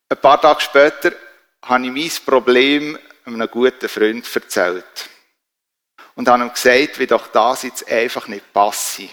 Ein 0.08 0.18
paar 0.22 0.40
Tage 0.40 0.62
später 0.62 1.12
habe 1.64 1.86
ich 1.86 1.92
mein 1.92 2.26
Problem 2.26 2.98
einem 3.26 3.50
guten 3.50 3.90
Freund 3.90 4.26
erzählt. 4.34 5.10
Und 6.16 6.28
habe 6.28 6.44
ihm 6.44 6.54
gesagt, 6.54 7.00
wie 7.00 7.08
doch 7.08 7.28
das 7.28 7.64
jetzt 7.64 7.90
einfach 7.90 8.28
nicht 8.28 8.54
passe. 8.54 9.10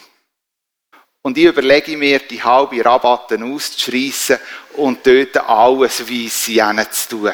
Und 1.27 1.37
ich 1.39 1.47
überlege 1.47 1.97
mir, 1.97 2.21
die 2.21 2.41
halbe 2.41 2.85
Rabatten 2.85 3.53
auszuschreissen 3.53 4.39
und 4.75 5.05
dort 5.05 5.37
alles 5.39 6.09
Weisse 6.09 6.91
zu 6.93 7.09
tun. 7.09 7.33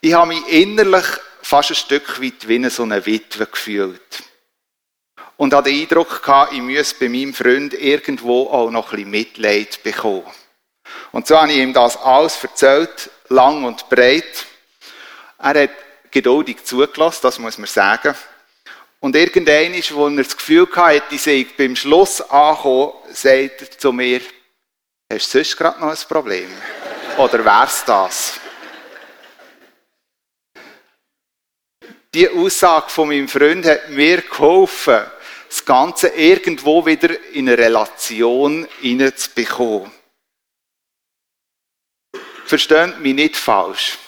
Ich 0.00 0.12
habe 0.12 0.34
mich 0.34 0.48
innerlich 0.48 1.06
fast 1.40 1.70
ein 1.70 1.76
Stück 1.76 2.20
weit 2.20 2.48
wie 2.48 2.68
so 2.68 2.82
eine 2.82 3.06
Witwe 3.06 3.46
gefühlt. 3.46 4.24
Und 5.36 5.54
hatte 5.54 5.70
den 5.70 5.82
Eindruck 5.82 6.20
gehabt, 6.20 6.52
ich 6.52 6.60
müsse 6.60 6.96
bei 6.98 7.08
meinem 7.08 7.32
Freund 7.32 7.74
irgendwo 7.74 8.48
auch 8.48 8.72
noch 8.72 8.86
ein 8.86 8.96
bisschen 8.96 9.10
Mitleid 9.10 9.84
bekommen. 9.84 10.24
Und 11.12 11.28
so 11.28 11.40
habe 11.40 11.52
ich 11.52 11.58
ihm 11.58 11.72
das 11.72 11.96
alles 11.96 12.42
erzählt, 12.42 13.08
lang 13.28 13.62
und 13.62 13.88
breit. 13.88 14.46
Er 15.38 15.62
hat 15.62 15.70
geduldig 16.10 16.64
zugelassen, 16.64 17.20
das 17.22 17.38
muss 17.38 17.56
man 17.56 17.68
sagen. 17.68 18.16
Und 19.04 19.14
irgendwann, 19.16 19.74
wo 19.90 20.08
er 20.08 20.16
das 20.16 20.34
Gefühl 20.34 20.66
hatte, 20.74 21.14
ich 21.14 21.20
sei 21.20 21.46
beim 21.58 21.76
Schluss 21.76 22.22
angekommen, 22.22 22.94
sagt 23.12 23.60
er 23.60 23.70
zu 23.78 23.92
mir, 23.92 24.22
hast 25.12 25.34
du 25.34 25.38
sonst 25.44 25.58
gerade 25.58 25.78
noch 25.78 25.90
ein 25.90 26.08
Problem? 26.08 26.50
Oder 27.18 27.44
wär's 27.44 27.84
das? 27.84 28.40
die 32.14 32.30
Aussage 32.30 32.88
von 32.88 33.08
meinem 33.08 33.28
Freund 33.28 33.66
hat 33.66 33.90
mir 33.90 34.22
geholfen, 34.22 35.04
das 35.50 35.64
Ganze 35.66 36.08
irgendwo 36.08 36.86
wieder 36.86 37.10
in 37.32 37.48
eine 37.48 37.58
Relation 37.58 38.66
hineinzubekommen. 38.80 39.90
Versteht 42.46 43.00
mich 43.00 43.14
nicht 43.14 43.36
falsch. 43.36 43.98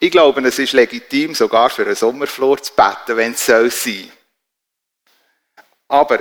Ich 0.00 0.12
glaube, 0.12 0.46
es 0.46 0.58
ist 0.58 0.74
legitim, 0.74 1.34
sogar 1.34 1.70
für 1.70 1.84
einen 1.84 1.96
Sommerflor 1.96 2.62
zu 2.62 2.72
beten, 2.72 3.16
wenn 3.16 3.32
es 3.32 3.44
soll 3.44 3.70
sein. 3.70 4.10
Aber 5.88 6.20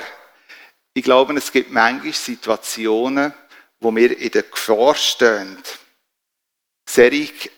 ich 0.93 1.03
glaube, 1.03 1.36
es 1.38 1.51
gibt 1.51 1.72
manchmal 1.72 2.13
Situationen, 2.13 3.34
wo 3.79 3.96
wir 3.96 4.17
in 4.17 4.31
der 4.31 4.43
Gefahr 4.43 4.96
stehen, 4.96 5.62
solche 6.89 7.51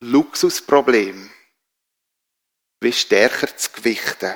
Luxusprobleme 0.00 1.30
wie 2.80 2.92
stärker 2.92 3.56
zu 3.56 3.70
gewichten. 3.72 4.34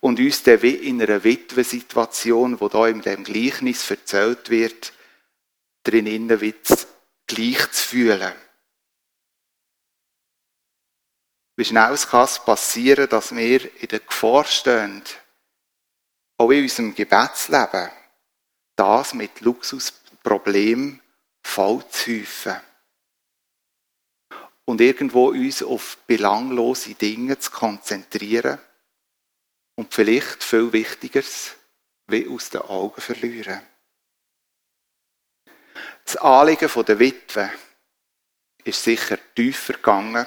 Und 0.00 0.18
uns 0.18 0.42
dann 0.42 0.62
wie 0.62 0.74
in 0.74 1.02
einer 1.02 1.22
Witwensituation, 1.22 2.60
wo 2.60 2.68
da 2.68 2.88
in 2.88 3.02
dem 3.02 3.24
Gleichnis 3.24 3.90
erzählt 3.90 4.48
wird, 4.48 4.92
drinnen 5.84 6.40
wie 6.40 6.54
gleich 7.26 7.70
zu 7.72 7.88
fühlen. 7.88 8.32
Wie 11.62 11.66
schnell 11.66 11.96
kann 11.96 12.24
es 12.24 12.40
passieren, 12.40 13.08
dass 13.08 13.36
wir 13.36 13.80
in 13.80 13.86
der 13.86 14.00
Gefahr 14.00 14.44
stehen, 14.44 15.00
auch 16.36 16.50
in 16.50 16.64
unserem 16.64 16.92
Gebetsleben, 16.92 17.88
das 18.74 19.14
mit 19.14 19.40
Luxusproblemen 19.42 21.00
voll 21.40 21.88
zu 21.88 22.10
häufen 22.10 22.60
und 24.64 24.80
irgendwo 24.80 25.28
uns 25.28 25.62
auf 25.62 25.98
belanglose 26.08 26.94
Dinge 26.96 27.38
zu 27.38 27.52
konzentrieren 27.52 28.58
und 29.76 29.94
vielleicht 29.94 30.42
viel 30.42 30.72
Wichtigeres 30.72 31.54
wie 32.08 32.26
aus 32.26 32.50
den 32.50 32.62
Augen 32.62 33.00
verlieren. 33.00 33.62
Das 36.06 36.16
Anliegen 36.16 36.84
der 36.84 36.98
Witwe 36.98 37.52
ist 38.64 38.82
sicher 38.82 39.16
tiefer 39.36 39.74
gegangen 39.74 40.26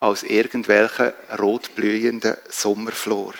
als 0.00 0.22
irgendwelche 0.22 1.14
rotblühenden 1.38 2.36
Sommerflor. 2.48 3.34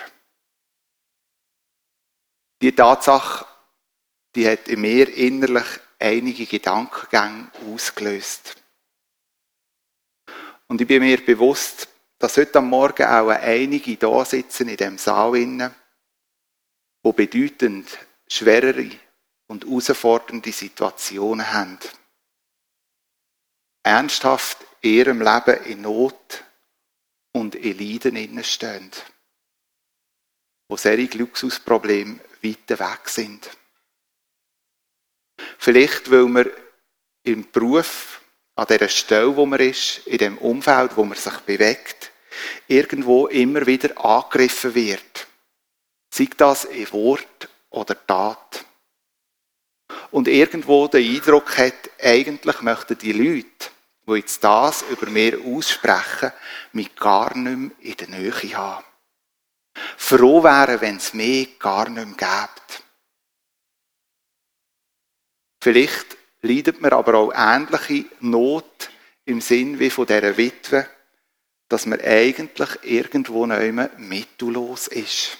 Die 2.60 2.74
Tatsache, 2.74 3.46
die 4.34 4.46
hat 4.46 4.68
in 4.68 4.82
mir 4.82 5.08
innerlich 5.08 5.66
einige 5.98 6.44
Gedankengänge 6.44 7.50
ausgelöst. 7.66 8.56
Und 10.68 10.80
ich 10.80 10.86
bin 10.86 11.02
mir 11.02 11.24
bewusst, 11.24 11.88
dass 12.18 12.36
heute 12.36 12.58
am 12.58 12.68
Morgen 12.68 13.06
auch 13.06 13.30
einige 13.30 13.96
da 13.96 14.24
sitzen 14.26 14.68
in 14.68 14.76
dem 14.76 14.98
Saal 14.98 15.36
innen, 15.36 15.74
wo 17.02 17.12
bedeutend 17.14 17.88
schwerere 18.28 18.90
und 19.46 19.64
herausfordernde 19.64 20.52
Situationen 20.52 21.50
haben. 21.50 21.78
Ernsthaft 23.82 24.58
in 24.82 24.92
ihrem 24.92 25.22
Leben 25.22 25.64
in 25.64 25.80
Not 25.80 26.44
in 27.60 27.78
Leiden 27.78 28.16
innenstehen. 28.16 28.90
Wo 30.68 30.76
solche 30.76 31.18
Luxusprobleme 31.18 32.20
weit 32.42 32.70
weg 32.70 33.08
sind. 33.08 33.50
Vielleicht, 35.58 36.10
weil 36.10 36.26
man 36.26 36.50
im 37.22 37.50
Beruf, 37.50 38.20
an 38.54 38.66
dieser 38.68 38.88
Stelle, 38.88 39.36
wo 39.36 39.46
man 39.46 39.60
ist, 39.60 40.06
in 40.06 40.18
dem 40.18 40.38
Umfeld, 40.38 40.96
wo 40.96 41.04
man 41.04 41.16
sich 41.16 41.36
bewegt, 41.40 42.12
irgendwo 42.66 43.26
immer 43.26 43.66
wieder 43.66 43.98
angegriffen 44.04 44.74
wird. 44.74 45.26
Sei 46.12 46.28
das 46.36 46.64
in 46.64 46.90
Wort 46.92 47.48
oder 47.70 48.06
Tat. 48.06 48.64
Und 50.10 50.28
irgendwo 50.28 50.88
den 50.88 51.16
Eindruck 51.16 51.56
hat, 51.58 51.90
eigentlich 52.00 52.60
möchten 52.62 52.98
die 52.98 53.12
Leute, 53.12 53.70
die 54.10 54.20
jetzt 54.20 54.42
das 54.44 54.82
über 54.82 55.08
mir 55.10 55.38
aussprechen, 55.44 56.32
mich 56.72 56.94
gar 56.96 57.36
nicht 57.36 57.56
mehr 57.56 57.70
in 57.80 57.96
der 57.96 58.08
Nähe 58.08 58.56
haben. 58.56 58.84
Froh 59.96 60.42
wären, 60.42 60.80
wenn 60.80 60.96
es 60.96 61.14
mich 61.14 61.58
gar 61.58 61.88
nicht 61.88 62.06
mehr 62.06 62.16
gibt. 62.16 62.82
Vielleicht 65.62 66.16
leidet 66.42 66.80
man 66.80 66.92
aber 66.92 67.14
auch 67.14 67.32
ähnliche 67.34 68.06
Not 68.20 68.90
im 69.24 69.40
Sinn 69.40 69.78
wie 69.78 69.90
von 69.90 70.06
dieser 70.06 70.36
Witwe, 70.36 70.88
dass 71.68 71.86
man 71.86 72.00
eigentlich 72.00 72.70
irgendwo 72.82 73.46
nicht 73.46 73.72
mehr 73.72 73.90
mittellos 73.96 74.88
ist. 74.88 75.38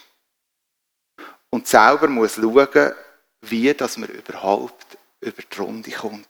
Und 1.51 1.67
selber 1.67 2.07
muss 2.07 2.37
schauen, 2.37 2.93
wie 3.43 3.75
dass 3.75 3.97
man 3.97 4.11
überhaupt 4.11 4.99
über 5.21 5.43
die 5.43 5.57
Runde 5.57 5.91
kommt. 5.91 6.30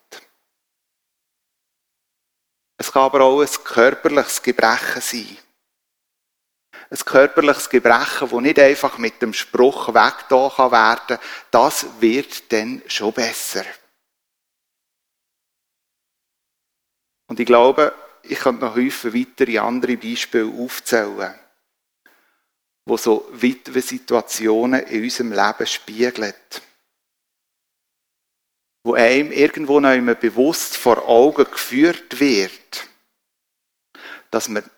Es 2.91 2.95
kann 2.95 3.03
aber 3.03 3.21
auch 3.21 3.41
ein 3.41 3.49
körperliches 3.63 4.43
Gebrechen 4.43 5.01
sein. 5.01 5.39
Ein 6.91 6.99
körperliches 6.99 7.71
Gebrechen, 7.71 8.29
das 8.29 8.41
nicht 8.41 8.59
einfach 8.59 8.99
mit 8.99 9.23
dem 9.23 9.33
Spruch 9.33 9.95
weggetan 9.95 10.73
werden 10.73 11.07
kann, 11.07 11.19
das 11.53 11.87
wird 12.01 12.51
dann 12.51 12.83
schon 12.89 13.13
besser. 13.13 13.65
Und 17.29 17.39
ich 17.39 17.47
glaube, 17.47 17.95
ich 18.25 18.41
könnte 18.41 18.65
noch 18.65 18.75
häufig 18.75 19.15
weitere 19.15 19.59
andere 19.59 19.97
Beispiele 19.97 20.53
aufzählen, 20.53 21.39
wo 22.87 22.97
so 22.97 23.29
Witwe-Situationen 23.31 24.83
in 24.87 25.05
unserem 25.05 25.31
Leben 25.31 25.67
spiegeln. 25.69 26.35
Wo 28.83 28.95
einem 28.95 29.31
irgendwo 29.31 29.79
noch 29.81 29.93
immer 29.93 30.15
bewusst 30.15 30.77
vor 30.77 31.07
Augen 31.07 31.45
geführt 31.45 32.19
wird, 32.19 32.89
dass 34.31 34.49
man 34.49 34.69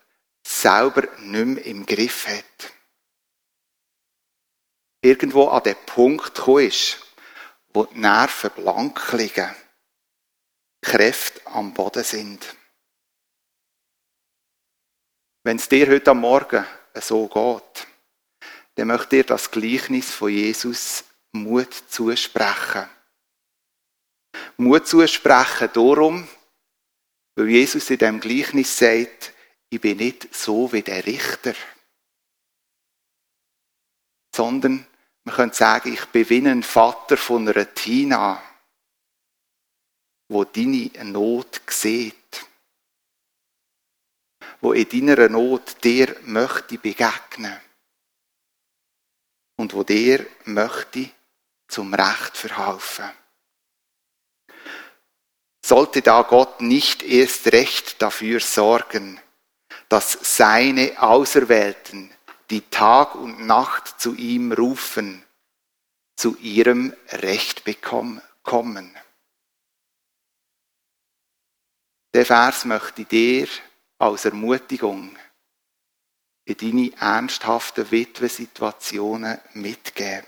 selber 0.44 1.02
nicht 1.18 1.47
mehr 1.47 1.66
im 1.66 1.87
Griff 1.87 2.26
hat. 2.26 2.73
Irgendwo 5.02 5.49
an 5.49 5.62
den 5.62 5.76
Punkt 5.87 6.35
gekommen 6.35 6.66
ist, 6.66 6.99
wo 7.73 7.85
die 7.85 7.99
Nerven 7.99 8.50
blank 8.50 9.12
liegen 9.12 9.54
Kräfte 10.82 11.41
am 11.47 11.73
Boden 11.73 12.02
sind. 12.02 12.56
Wenn 15.45 15.56
es 15.56 15.69
dir 15.69 15.88
heute 15.88 16.10
am 16.10 16.21
Morgen 16.21 16.67
so 16.95 17.28
geht, 17.28 17.86
dann 18.75 18.88
möchte 18.88 19.17
dir 19.17 19.25
das 19.25 19.50
Gleichnis 19.50 20.10
von 20.10 20.30
Jesus 20.30 21.04
Mut 21.32 21.73
zusprechen. 21.88 22.88
Mut 24.56 24.86
zusprechen 24.86 25.71
darum, 25.73 26.28
weil 27.36 27.49
Jesus 27.49 27.91
in 27.91 27.99
dem 27.99 28.21
Gleichnis 28.21 28.76
sagt, 28.76 29.32
ich 29.71 29.80
bin 29.80 29.99
nicht 29.99 30.34
so 30.34 30.73
wie 30.73 30.82
der 30.82 31.04
Richter, 31.06 31.54
sondern 34.34 34.86
man 35.25 35.34
könnte 35.34 35.56
sagen, 35.56 35.93
ich 35.93 36.04
bin 36.06 36.28
wie 36.28 36.49
ein 36.49 36.62
Vater 36.62 37.17
von 37.17 37.49
einer 37.49 37.73
Tina 37.75 38.43
wo 40.32 40.45
deine 40.45 40.91
Not 41.04 41.60
sieht, 41.69 42.47
wo 44.60 44.73
in 44.73 44.88
deiner 44.88 45.28
Not 45.28 45.84
dir 45.84 46.17
möchte 46.23 46.78
begegnen. 46.78 47.60
Und 49.56 49.75
wo 49.75 49.84
dir 49.84 50.26
möchte 50.47 51.10
zum 51.69 51.93
Recht 51.93 52.36
verhelfen. 52.36 53.10
Sollte 55.64 56.02
da 56.02 56.22
Gott 56.22 56.60
nicht 56.60 57.02
erst 57.02 57.46
recht 57.52 58.02
dafür 58.02 58.40
sorgen, 58.40 59.20
dass 59.88 60.36
seine 60.36 61.00
Auserwählten, 61.00 62.10
die 62.50 62.62
Tag 62.62 63.14
und 63.14 63.46
Nacht 63.46 64.00
zu 64.00 64.14
ihm 64.14 64.52
rufen, 64.52 65.25
zu 66.16 66.36
ihrem 66.38 66.94
Recht 67.10 67.62
kommen. 67.80 68.96
Der 72.14 72.26
Vers 72.26 72.64
möchte 72.66 73.04
dir 73.04 73.48
als 73.98 74.25
Ermutigung 74.25 75.16
in 76.44 76.56
deine 76.56 76.92
ernsthaften 76.98 77.90
Witwensituationen 77.90 79.40
mitgeben. 79.54 80.26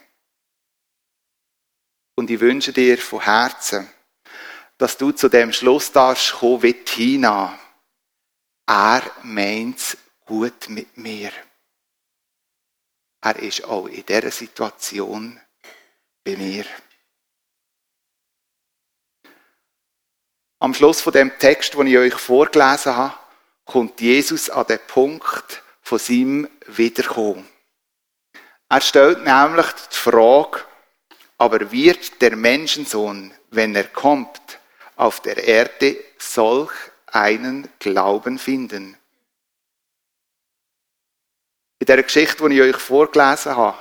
Und 2.16 2.30
ich 2.30 2.40
wünsche 2.40 2.72
dir 2.72 2.96
von 2.96 3.20
Herzen, 3.20 3.88
dass 4.84 4.98
du 4.98 5.12
zu 5.12 5.30
dem 5.30 5.50
Schluss 5.50 5.92
darfst 5.92 6.34
kommen 6.34 6.62
wie 6.62 6.74
Tina. 6.74 7.58
Er 8.66 9.02
meint's 9.22 9.96
gut 10.26 10.68
mit 10.68 10.98
mir. 10.98 11.30
Er 13.22 13.36
ist 13.36 13.64
auch 13.64 13.86
in 13.86 14.04
dieser 14.04 14.30
Situation 14.30 15.40
bei 16.22 16.36
mir. 16.36 16.66
Am 20.58 20.74
Schluss 20.74 21.00
von 21.00 21.14
dem 21.14 21.32
Text, 21.38 21.72
den 21.72 21.86
ich 21.86 21.96
euch 21.96 22.16
vorgelesen 22.16 22.94
habe, 22.94 23.18
kommt 23.64 24.02
Jesus 24.02 24.50
an 24.50 24.66
den 24.66 24.80
Punkt 24.86 25.62
von 25.80 25.98
seinem 25.98 26.46
Wiederkommen. 26.66 27.48
Er 28.68 28.82
stellt 28.82 29.24
nämlich 29.24 29.72
die 29.90 29.96
Frage, 29.96 30.62
aber 31.38 31.72
wird 31.72 32.20
der 32.20 32.36
Menschensohn, 32.36 33.32
wenn 33.48 33.74
er 33.74 33.84
kommt, 33.84 34.58
auf 34.96 35.20
der 35.20 35.42
Erde 35.42 35.96
solch 36.18 36.72
einen 37.06 37.68
Glauben 37.78 38.38
finden? 38.38 38.96
In 41.78 41.86
der 41.86 42.02
Geschichte, 42.02 42.48
die 42.48 42.56
ich 42.56 42.74
euch 42.74 42.80
vorgelesen 42.80 43.56
habe, 43.56 43.78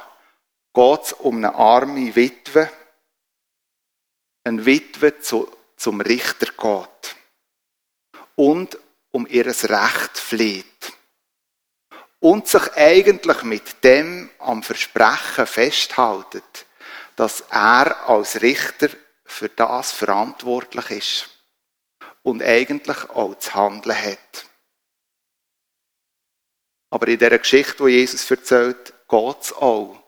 geht 0.74 1.04
es 1.04 1.14
um 1.14 1.38
eine 1.38 1.56
arme 1.56 2.16
Witwe, 2.16 2.70
eine 4.44 4.66
Witwe 4.66 5.20
zu 5.20 5.50
zum 5.78 6.02
Richter 6.02 6.48
geht 6.48 7.16
und 8.36 8.78
um 9.12 9.28
ihres 9.28 9.70
Recht 9.70 10.18
flieht 10.18 10.94
und 12.20 12.48
sich 12.48 12.74
eigentlich 12.74 13.44
mit 13.44 13.84
dem 13.84 14.30
am 14.40 14.64
Versprechen 14.64 15.46
festhaltet, 15.46 16.66
dass 17.18 17.42
er 17.50 18.08
als 18.08 18.42
Richter 18.42 18.90
für 19.34 19.50
das 19.50 19.92
verantwortlich 19.92 20.92
ist 20.92 21.30
und 22.22 22.42
eigentlich 22.42 23.10
auch 23.10 23.38
zu 23.40 23.54
handeln 23.56 23.98
hat. 23.98 24.46
Aber 26.92 27.08
in 27.08 27.18
der 27.18 27.38
Geschichte, 27.40 27.84
die 27.86 27.94
Jesus 27.94 28.30
erzählt, 28.30 28.94
geht 29.10 29.42
es 29.42 29.52
auch 29.54 30.02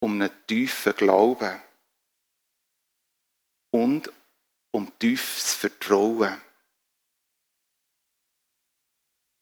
um 0.00 0.20
einen 0.20 0.46
tiefen 0.46 0.94
Glauben 0.94 1.62
und 3.70 4.12
um 4.72 4.98
tiefes 4.98 5.54
Vertrauen. 5.54 6.40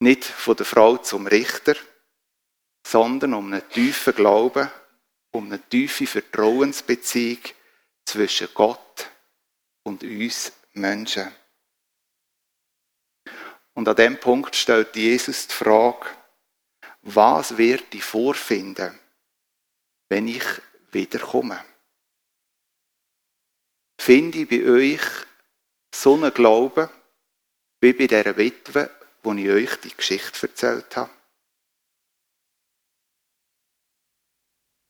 Nicht 0.00 0.24
von 0.24 0.56
der 0.56 0.66
Frau 0.66 0.98
zum 0.98 1.26
Richter, 1.26 1.76
sondern 2.86 3.32
um 3.32 3.52
einen 3.52 3.68
tiefen 3.70 4.14
Glauben, 4.14 4.70
um 5.32 5.46
eine 5.46 5.62
tiefe 5.68 6.06
Vertrauensbeziehung 6.06 7.40
zwischen 8.04 8.48
Gott 8.52 8.85
und 9.86 10.02
uns 10.02 10.52
Menschen. 10.72 11.32
Und 13.74 13.88
an 13.88 13.94
dem 13.94 14.18
Punkt 14.18 14.56
stellt 14.56 14.96
Jesus 14.96 15.46
die 15.46 15.54
Frage, 15.54 16.06
was 17.02 17.56
wird 17.56 17.94
ich 17.94 18.02
vorfinden, 18.02 18.98
wenn 20.08 20.26
ich 20.26 20.44
wiederkomme? 20.90 21.64
Finde 24.00 24.38
ich 24.38 24.48
bei 24.48 24.68
euch 24.68 25.02
so 25.94 26.14
einen 26.14 26.34
Glauben, 26.34 26.88
wie 27.80 27.92
bei 27.92 28.08
dieser 28.08 28.36
Witwe, 28.36 28.90
wo 29.22 29.32
ich 29.34 29.48
euch 29.48 29.76
die 29.76 29.96
Geschichte 29.96 30.48
erzählt 30.48 30.96
habe? 30.96 31.10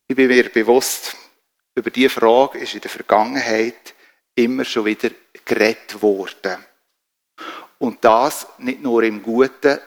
Ich 0.09 0.16
bin 0.16 0.28
mir 0.28 0.48
bewusst, 0.48 1.16
über 1.74 1.90
diese 1.90 2.09
Frage 2.09 2.61
ist 2.61 2.74
in 2.74 2.80
der 2.80 2.90
Vergangenheit 2.90 3.95
immer 4.37 4.64
schon 4.64 4.85
wieder 4.85 5.11
geredet 5.44 6.01
worden. 6.01 6.64
Und 7.79 8.05
das 8.05 8.46
nicht 8.59 8.81
nur 8.81 9.03
im 9.03 9.22
guten, 9.22 9.81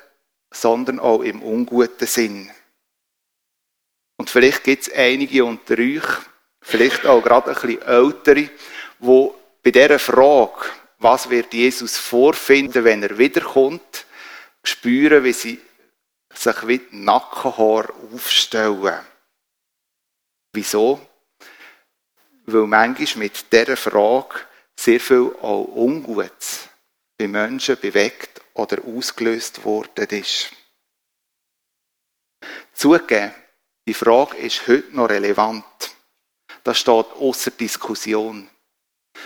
sondern 0.51 0.99
auch 0.99 1.21
im 1.21 1.41
unguten 1.41 2.07
Sinn. 2.07 2.51
Und 4.17 4.29
vielleicht 4.29 4.63
gibt 4.63 4.88
es 4.88 4.93
einige 4.93 5.45
unter 5.45 5.77
euch, 5.77 6.03
vielleicht 6.62 7.05
auch 7.05 7.23
gerade 7.23 7.51
ein 7.51 7.53
bisschen 7.55 7.81
ältere, 7.81 8.49
wo 8.99 9.35
bei 9.63 9.71
dieser 9.71 9.99
Frage, 9.99 10.65
was 10.97 11.29
wird 11.29 11.53
Jesus 11.53 11.97
vorfinden, 11.97 12.83
wenn 12.83 13.01
er 13.03 13.17
wiederkommt, 13.17 14.05
spüren, 14.63 15.23
wie 15.23 15.33
sie 15.33 15.62
sich 16.33 16.67
wie 16.67 16.79
die 16.79 16.97
Nackenhaare 16.97 17.93
aufstellen. 18.13 18.99
Wieso? 20.53 20.99
Weil 22.51 22.65
manchmal 22.65 23.25
mit 23.25 23.53
dieser 23.53 23.77
Frage 23.77 24.39
sehr 24.75 24.99
viel 24.99 25.35
auch 25.41 25.67
Ungutes 25.75 26.67
bei 27.15 27.27
Menschen 27.27 27.77
bewegt 27.79 28.41
oder 28.55 28.83
ausgelöst 28.83 29.63
worden 29.63 30.07
ist. 30.09 30.51
Zugegeben, 32.73 33.33
die 33.88 33.93
Frage 33.93 34.38
ist 34.38 34.67
heute 34.67 34.95
noch 34.95 35.09
relevant. 35.09 35.63
Das 36.63 36.79
steht 36.79 37.05
außer 37.12 37.51
Diskussion. 37.51 38.49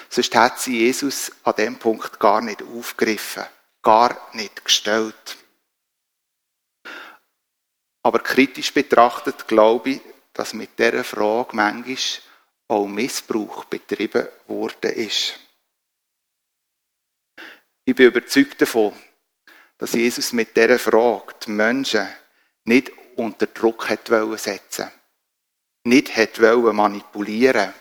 Sonst 0.09 0.35
hat 0.35 0.59
sie 0.59 0.79
Jesus 0.79 1.31
an 1.43 1.55
dem 1.55 1.77
Punkt 1.77 2.19
gar 2.19 2.41
nicht 2.41 2.61
aufgegriffen, 2.61 3.45
gar 3.81 4.29
nicht 4.33 4.65
gestellt. 4.65 5.37
Aber 8.01 8.19
kritisch 8.19 8.73
betrachtet 8.73 9.47
glaube 9.47 9.91
ich, 9.91 10.01
dass 10.33 10.53
mit 10.53 10.77
dieser 10.77 11.05
Frage 11.05 11.55
manchmal 11.55 12.32
auch 12.73 12.87
Missbrauch 12.87 13.65
betrieben 13.65 14.27
worden 14.47 14.91
ist. 14.93 15.39
Ich 17.85 17.95
bin 17.95 18.07
überzeugt 18.07 18.61
davon, 18.61 18.93
dass 19.77 19.93
Jesus 19.93 20.33
mit 20.33 20.55
dieser 20.55 20.79
Frage 20.79 21.33
die 21.45 21.51
Menschen 21.51 22.07
nicht 22.65 22.91
unter 23.15 23.47
Druck 23.47 23.89
hat 23.89 24.07
setzen 24.39 24.91
nicht 25.83 26.15
hat 26.15 26.39
manipulieren 26.39 27.73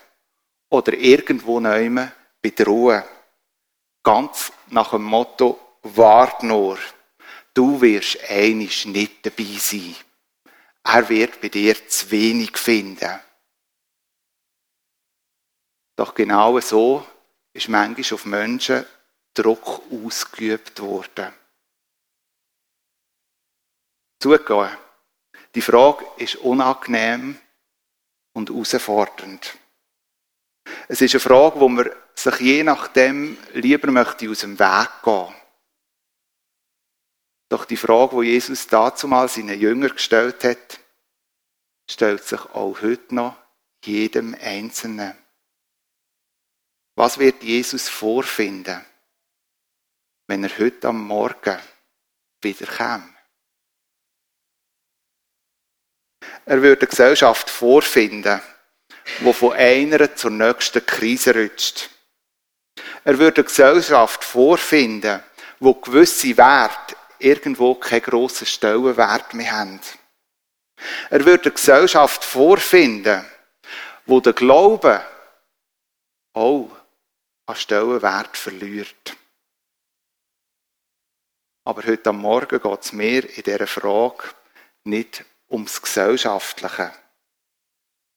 oder 0.69 0.93
irgendwo 0.93 1.59
neumen 1.59 2.11
bedrohen. 2.41 3.03
Ganz 4.03 4.51
nach 4.69 4.91
dem 4.91 5.03
Motto, 5.03 5.59
wart 5.83 6.43
nur, 6.43 6.77
du 7.53 7.79
wirst 7.81 8.19
einisch 8.29 8.85
nicht 8.85 9.25
dabei 9.25 9.55
sein. 9.57 9.95
Er 10.83 11.07
wird 11.07 11.39
bei 11.39 11.47
dir 11.47 11.87
zu 11.87 12.11
wenig 12.11 12.57
finden. 12.57 13.19
Doch 15.95 16.15
genau 16.15 16.59
so 16.59 17.05
ist 17.53 17.69
manchmal 17.69 18.13
auf 18.13 18.25
Menschen 18.25 18.85
Druck 19.33 19.81
ausgeübt 19.91 20.79
worden. 20.79 21.33
Zugegeben, 24.19 24.77
die 25.55 25.61
Frage 25.61 26.05
ist 26.17 26.35
unangenehm 26.37 27.39
und 28.33 28.49
herausfordernd. 28.49 29.57
Es 30.87 31.01
ist 31.01 31.13
eine 31.13 31.19
Frage, 31.19 31.59
wo 31.59 31.67
man 31.67 31.89
sich 32.15 32.39
je 32.39 32.63
nachdem 32.63 33.37
lieber 33.53 33.91
möchte 33.91 34.29
aus 34.29 34.39
dem 34.39 34.57
Weg 34.57 34.89
gehen. 35.03 35.35
Doch 37.49 37.65
die 37.65 37.77
Frage, 37.77 38.13
wo 38.13 38.23
Jesus 38.23 38.67
dazu 38.67 39.07
mal 39.07 39.27
seinen 39.27 39.59
Jünger 39.59 39.89
gestellt 39.89 40.43
hat, 40.43 40.79
stellt 41.89 42.23
sich 42.23 42.41
auch 42.51 42.81
heute 42.81 43.13
noch 43.13 43.35
jedem 43.83 44.35
Einzelnen. 44.41 45.22
Was 46.95 47.17
wird 47.17 47.41
Jesus 47.41 47.89
vorfinden, 47.89 48.85
wenn 50.27 50.43
er 50.43 50.57
heute 50.59 50.89
am 50.89 51.07
Morgen 51.07 51.59
wieder 52.41 52.67
käme? 52.67 53.13
Er 56.45 56.61
würde 56.61 56.81
eine 56.81 56.89
Gesellschaft 56.89 57.49
vorfinden, 57.49 58.41
wo 59.21 59.33
von 59.33 59.53
einer 59.53 60.15
zur 60.15 60.31
nächsten 60.31 60.85
Krise 60.85 61.33
rutscht. 61.33 61.89
Er 63.03 63.17
würde 63.17 63.41
eine 63.41 63.45
Gesellschaft 63.45 64.23
vorfinden, 64.23 65.23
wo 65.59 65.73
gewisse 65.73 66.37
Werte 66.37 66.95
irgendwo 67.17 67.75
keinen 67.75 68.01
grossen 68.01 68.45
Stellenwert 68.45 69.33
mehr 69.33 69.51
haben. 69.51 69.79
Er 71.09 71.25
würde 71.25 71.45
eine 71.45 71.53
Gesellschaft 71.53 72.23
vorfinden, 72.23 73.25
wo 74.05 74.19
der 74.19 74.33
Glaube 74.33 75.05
auch 76.33 76.82
an 77.45 77.55
Stellenwert 77.55 78.37
verliert. 78.37 79.17
Aber 81.65 81.83
heute 81.85 82.09
am 82.09 82.19
Morgen 82.19 82.59
geht 82.59 82.81
es 82.81 82.91
mir 82.93 83.37
in 83.37 83.43
dieser 83.43 83.67
Frage 83.67 84.23
nicht 84.83 85.23
ums 85.49 85.81
Gesellschaftliche, 85.81 86.93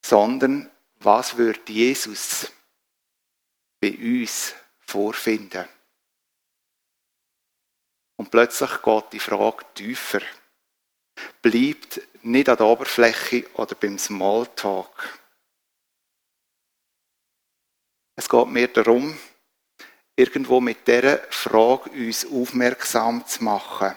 sondern 0.05 0.69
was 0.99 1.37
würde 1.37 1.71
Jesus 1.71 2.51
bei 3.79 3.91
uns 3.97 4.53
vorfinden? 4.79 5.67
Und 8.17 8.31
plötzlich 8.31 8.81
geht 8.81 9.13
die 9.13 9.19
Frage 9.19 9.63
tiefer. 9.75 10.21
Bleibt 11.41 12.01
nicht 12.23 12.49
an 12.49 12.57
der 12.57 12.65
Oberfläche 12.65 13.49
oder 13.53 13.75
beim 13.75 13.97
Smalltalk. 13.97 15.19
Es 18.19 18.27
geht 18.27 18.47
mir 18.47 18.67
darum, 18.67 19.15
irgendwo 20.15 20.59
mit 20.59 20.87
dieser 20.87 21.19
Frage 21.29 21.91
uns 21.91 22.25
aufmerksam 22.25 23.25
zu 23.27 23.43
machen. 23.43 23.95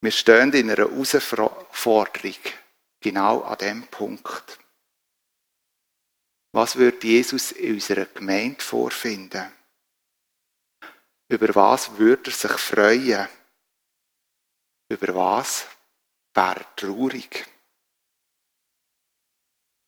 Wir 0.00 0.12
stehen 0.12 0.52
in 0.52 0.70
einer 0.70 0.88
Herausforderung, 0.88 2.38
genau 3.00 3.40
an 3.42 3.58
dem 3.58 3.86
Punkt. 3.88 4.58
Was 6.52 6.76
würde 6.76 7.04
Jesus 7.04 7.50
in 7.50 7.74
unserer 7.74 8.04
Gemeinde 8.04 8.62
vorfinden? 8.62 9.52
Über 11.28 11.52
was 11.56 11.98
würde 11.98 12.30
er 12.30 12.36
sich 12.36 12.52
freuen? 12.52 13.28
Über 14.88 15.14
was 15.16 15.66
wäre 16.32 16.60
er 16.60 16.76
traurig? 16.76 17.44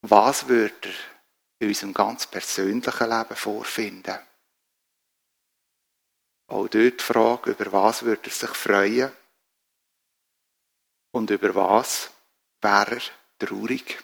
Was 0.00 0.48
würde 0.48 0.88
er 0.88 1.15
in 1.58 1.68
unserem 1.68 1.94
ganz 1.94 2.26
persönlichen 2.26 3.08
Leben 3.08 3.36
vorfinden? 3.36 4.18
Auch 6.48 6.68
dort 6.68 7.00
die 7.00 7.04
Frage, 7.04 7.50
über 7.50 7.72
was 7.72 8.04
würde 8.04 8.28
er 8.28 8.32
sich 8.32 8.50
freuen? 8.50 9.12
Und 11.12 11.30
über 11.30 11.54
was 11.54 12.10
wäre 12.60 12.96
er 12.96 13.46
traurig? 13.46 13.98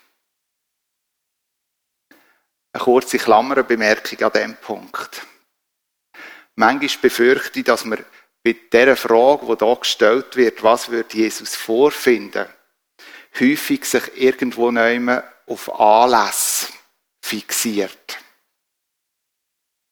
Eine 2.72 2.82
kurze 2.82 3.18
Klammerbemerkung 3.18 4.22
an 4.22 4.32
diesem 4.32 4.56
Punkt. 4.56 5.26
Manchmal 6.54 7.02
befürchte 7.02 7.60
ich, 7.60 7.64
dass 7.64 7.84
man 7.84 8.04
bei 8.42 8.54
dieser 8.54 8.96
Frage, 8.96 9.46
die 9.46 9.64
hier 9.64 9.76
gestellt 9.76 10.36
wird, 10.36 10.62
was 10.62 10.90
wird 10.90 11.14
Jesus 11.14 11.54
vorfinden, 11.54 12.48
häufig 13.38 13.84
sich 13.84 14.16
irgendwo 14.16 14.70
nehmen 14.70 15.22
auf 15.46 15.78
Anlässe 15.78 16.72
fixiert. 17.32 18.18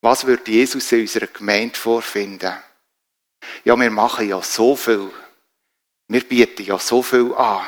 Was 0.02 0.26
wird 0.26 0.46
Jesus 0.46 0.92
in 0.92 1.00
unserer 1.00 1.26
Gemeinde 1.26 1.74
vorfinden? 1.74 2.54
Ja, 3.64 3.76
wir 3.76 3.90
machen 3.90 4.28
ja 4.28 4.42
so 4.42 4.76
viel. 4.76 5.10
Wir 6.08 6.22
bieten 6.28 6.64
ja 6.64 6.78
so 6.78 7.02
viel 7.02 7.32
an. 7.34 7.66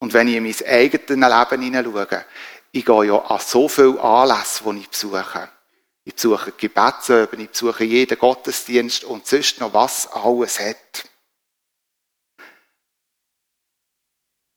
Und 0.00 0.12
wenn 0.12 0.26
ich 0.26 0.36
in 0.36 0.42
mein 0.42 0.66
eigenes 0.66 1.08
Leben 1.08 1.62
hineinschaue, 1.62 2.24
ich 2.72 2.84
gehe 2.84 3.04
ja 3.04 3.18
an 3.18 3.40
so 3.40 3.68
viele 3.68 4.00
Anlässe, 4.00 4.64
die 4.64 4.80
ich 4.80 4.90
besuche. 4.90 5.48
Ich 6.04 6.14
besuche 6.14 6.52
Gebetsöben, 6.52 7.40
ich 7.40 7.50
besuche 7.50 7.84
jeden 7.84 8.18
Gottesdienst 8.18 9.04
und 9.04 9.26
sonst 9.26 9.60
noch 9.60 9.72
was 9.72 10.08
alles 10.08 10.58
hat. 10.58 11.08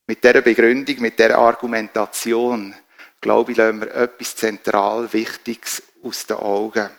Mit 0.08 0.24
dieser 0.24 0.42
Begründung, 0.42 1.00
mit 1.02 1.20
dieser 1.20 1.38
Argumentation, 1.38 2.76
glaube 3.22 3.52
ich, 3.52 3.58
lassen 3.58 3.82
wir 3.82 3.94
etwas 3.94 4.36
zentral 4.36 5.12
Wichtiges 5.14 5.84
aus 6.04 6.26
den 6.26 6.38
Augen. 6.38 6.90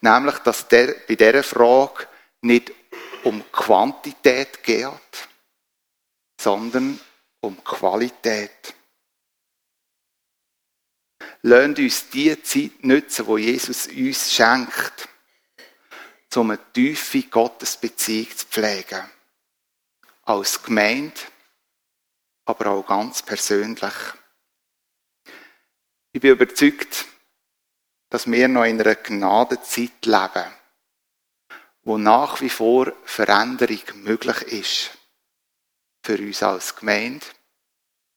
Nämlich, 0.00 0.38
dass 0.38 0.68
der, 0.68 0.94
bei 1.06 1.14
dieser 1.14 1.42
Frage 1.42 2.06
nicht 2.42 2.72
um 3.24 3.44
Quantität 3.52 4.62
geht, 4.62 5.28
sondern 6.40 7.00
um 7.40 7.62
Qualität. 7.64 8.74
Lasst 11.42 11.78
uns 11.78 12.10
die 12.10 12.42
Zeit 12.42 12.84
nutzen, 12.84 13.26
wo 13.26 13.38
Jesus 13.38 13.86
uns 13.86 14.32
schenkt, 14.32 15.08
um 16.34 16.50
eine 16.50 16.72
tiefe 16.72 17.22
Gottesbeziehung 17.22 18.36
zu 18.36 18.46
pflegen. 18.46 19.10
Als 20.22 20.62
Gemeinde, 20.62 21.20
aber 22.44 22.70
auch 22.70 22.86
ganz 22.86 23.22
persönlich. 23.22 23.94
Ich 26.18 26.22
bin 26.22 26.32
überzeugt, 26.32 27.06
dass 28.10 28.28
wir 28.28 28.48
noch 28.48 28.64
in 28.64 28.80
einer 28.80 28.96
Gnadenzeit 28.96 30.04
leben, 30.04 30.52
wo 31.84 31.96
nach 31.96 32.40
wie 32.40 32.50
vor 32.50 32.92
Veränderung 33.04 33.80
möglich 34.02 34.42
ist. 34.42 34.98
Für 36.02 36.18
uns 36.18 36.42
als 36.42 36.74
Gemeinde, 36.74 37.24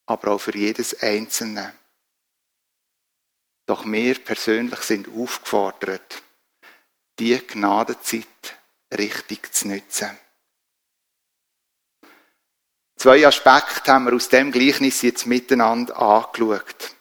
aber 0.07 0.31
auch 0.31 0.39
für 0.39 0.57
jedes 0.57 0.99
Einzelne. 1.03 1.75
Doch 3.67 3.85
wir 3.85 4.15
persönlich 4.17 4.79
sind 4.79 5.07
aufgefordert, 5.07 6.23
die 7.19 7.37
Gnadenzeit 7.37 8.57
richtig 8.97 9.53
zu 9.53 9.67
nutzen. 9.67 10.17
Zwei 12.95 13.27
Aspekte 13.27 13.91
haben 13.91 14.05
wir 14.05 14.15
aus 14.15 14.27
dem 14.29 14.51
Gleichnis 14.51 15.03
jetzt 15.03 15.27
miteinander 15.27 15.95
angeschaut. 15.99 16.95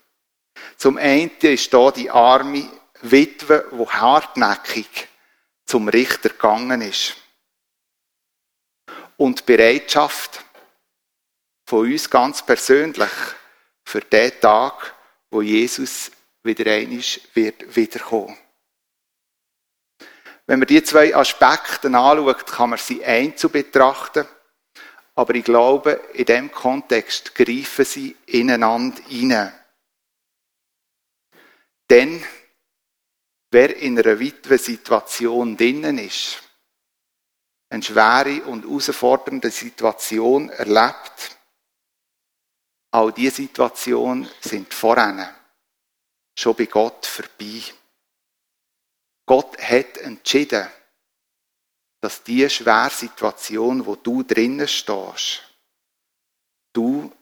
Zum 0.81 0.97
einen 0.97 1.31
ist 1.43 1.75
da 1.75 1.91
die 1.91 2.11
arme 2.11 2.67
Witwe, 3.03 3.69
die 3.71 3.87
hartnäckig 3.87 5.09
zum 5.67 5.89
Richter 5.89 6.31
gegangen 6.31 6.81
ist. 6.81 7.17
Und 9.19 9.41
die 9.41 9.57
Bereitschaft 9.57 10.43
von 11.67 11.81
uns 11.81 12.09
ganz 12.09 12.41
persönlich 12.47 13.11
für 13.85 14.01
den 14.01 14.33
Tag, 14.41 14.95
wo 15.31 15.43
Jesus 15.43 16.13
wieder 16.45 16.73
einmal 16.73 17.05
wird 17.35 17.77
wiederkommen. 17.77 18.39
Wenn 20.47 20.61
man 20.61 20.67
die 20.67 20.83
zwei 20.83 21.15
Aspekte 21.15 21.89
anschaut, 21.89 22.47
kann 22.47 22.71
man 22.71 22.79
sie 22.79 23.05
einzeln 23.05 23.53
betrachten. 23.53 24.27
Aber 25.15 25.35
ich 25.35 25.45
glaube, 25.45 26.01
in 26.15 26.25
dem 26.25 26.51
Kontext 26.51 27.35
greifen 27.35 27.85
sie 27.85 28.17
ineinander 28.25 29.03
hinein. 29.07 29.60
Denn 31.91 32.25
wer 33.51 33.77
in 33.77 33.99
einer 33.99 34.19
Witwe-Situation 34.19 35.57
drinnen 35.57 35.99
ist, 35.99 36.41
eine 37.69 37.83
schwere 37.83 38.45
und 38.45 38.65
herausfordernde 38.65 39.51
Situation 39.51 40.51
erlebt, 40.51 41.37
all 42.93 43.13
diese 43.13 43.43
Situationen 43.43 44.31
sind 44.41 44.73
voran 44.73 45.29
schon 46.39 46.55
bei 46.55 46.67
Gott 46.67 47.07
vorbei. 47.07 47.63
Gott 49.27 49.59
hat 49.59 49.99
entschieden, 49.99 50.69
dass 52.01 52.23
die 52.23 52.49
schwere 52.49 52.91
Situation, 52.91 53.85
wo 53.85 53.97
du 53.97 54.23
drinnen 54.23 54.67
stehst, 54.67 55.43
du 56.73 57.13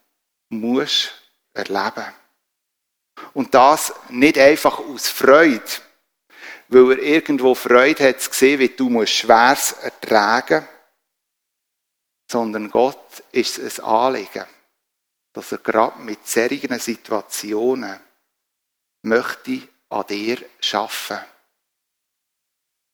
musst 0.50 1.10
erleben. 1.52 2.14
Und 3.34 3.54
das 3.54 3.92
nicht 4.08 4.38
einfach 4.38 4.78
aus 4.78 5.08
Freude, 5.08 5.62
weil 6.68 6.92
er 6.92 6.98
irgendwo 6.98 7.54
Freude 7.54 8.08
hat 8.08 8.20
zu 8.20 8.32
sehen, 8.32 8.60
wie 8.60 8.68
du 8.68 8.88
musst 8.88 9.12
Schweres 9.12 9.72
ertragen 9.72 10.66
sondern 12.30 12.70
Gott 12.70 13.22
ist 13.32 13.58
es 13.58 13.80
ein 13.80 13.86
Anliegen, 13.86 14.46
dass 15.32 15.52
er 15.52 15.58
gerade 15.58 15.98
mit 16.00 16.26
solchen 16.26 16.78
Situationen 16.78 17.98
möchte 19.02 19.68
an 19.88 20.06
dir 20.06 20.44
schaffen. 20.60 21.18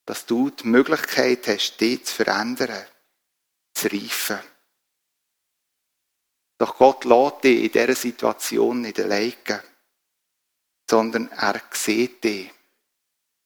Dass 0.06 0.26
du 0.26 0.50
die 0.50 0.66
Möglichkeit 0.66 1.48
hast, 1.48 1.80
dich 1.80 2.04
zu 2.04 2.14
verändern, 2.14 2.86
zu 3.72 3.88
reifen. 3.88 4.38
Doch 6.58 6.76
Gott 6.76 7.04
lässt 7.04 7.44
dich 7.44 7.64
in 7.64 7.72
dieser 7.72 7.94
Situation 7.94 8.82
nicht 8.82 9.00
allein, 9.00 9.34
sondern 10.88 11.30
er 11.32 11.60
sieht 11.72 12.22
dich 12.24 12.52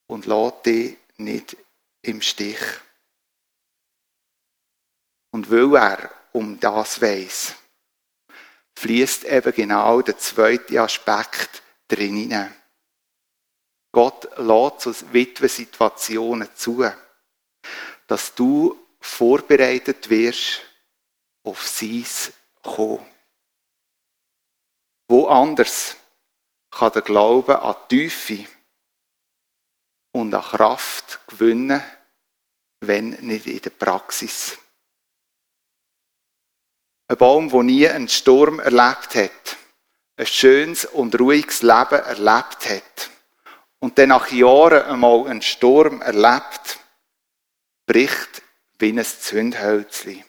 und 0.07 0.27
lässt 0.27 0.67
dich 0.67 0.97
nicht 1.17 1.57
im 2.03 2.23
Stich. 2.23 2.61
Und 5.31 5.51
weil 5.51 5.77
er 5.77 6.11
um 6.33 6.59
das 6.59 7.01
weiß, 7.01 7.55
fließt 8.79 9.25
eben 9.25 9.53
genau 9.53 10.03
der 10.03 10.19
zweite 10.19 10.81
Aspekt 10.81 11.63
drin 11.89 12.17
hinein. 12.17 12.55
Gott 13.93 14.29
lässt 14.39 14.81
so 14.81 15.13
Witwensituationen 15.13 16.49
zu, 16.55 16.89
dass 18.07 18.35
du 18.35 18.79
vorbereitet 19.01 20.09
wirst 20.11 20.61
auf 21.43 21.67
sein 21.67 22.05
Kommen. 22.63 23.07
Wo 25.09 25.27
anders 25.27 25.97
kann 26.79 26.93
der 26.93 27.03
Glaube 27.03 27.61
an 27.61 27.75
Tiefe 27.89 28.47
und 30.13 30.33
an 30.33 30.43
Kraft 30.43 31.27
gewinnen, 31.27 31.83
wenn 32.81 33.11
nicht 33.11 33.47
in 33.47 33.61
der 33.61 33.71
Praxis. 33.71 34.57
Ein 37.09 37.17
Baum, 37.17 37.51
der 37.51 37.63
nie 37.65 37.89
einen 37.89 38.09
Sturm 38.09 38.61
erlebt 38.61 39.17
hat, 39.17 39.57
ein 40.17 40.27
schönes 40.27 40.85
und 40.85 41.19
ruhiges 41.19 41.63
Leben 41.63 42.01
erlebt 42.05 42.69
hat 42.69 43.11
und 43.81 43.99
dann 43.99 44.11
nach 44.11 44.31
Jahren 44.31 44.83
einmal 44.83 45.27
einen 45.27 45.43
Sturm 45.43 46.01
erlebt, 46.01 46.79
bricht 47.87 48.43
wie 48.79 48.91
ein 48.91 49.05
Zündhölzli. 49.05 50.25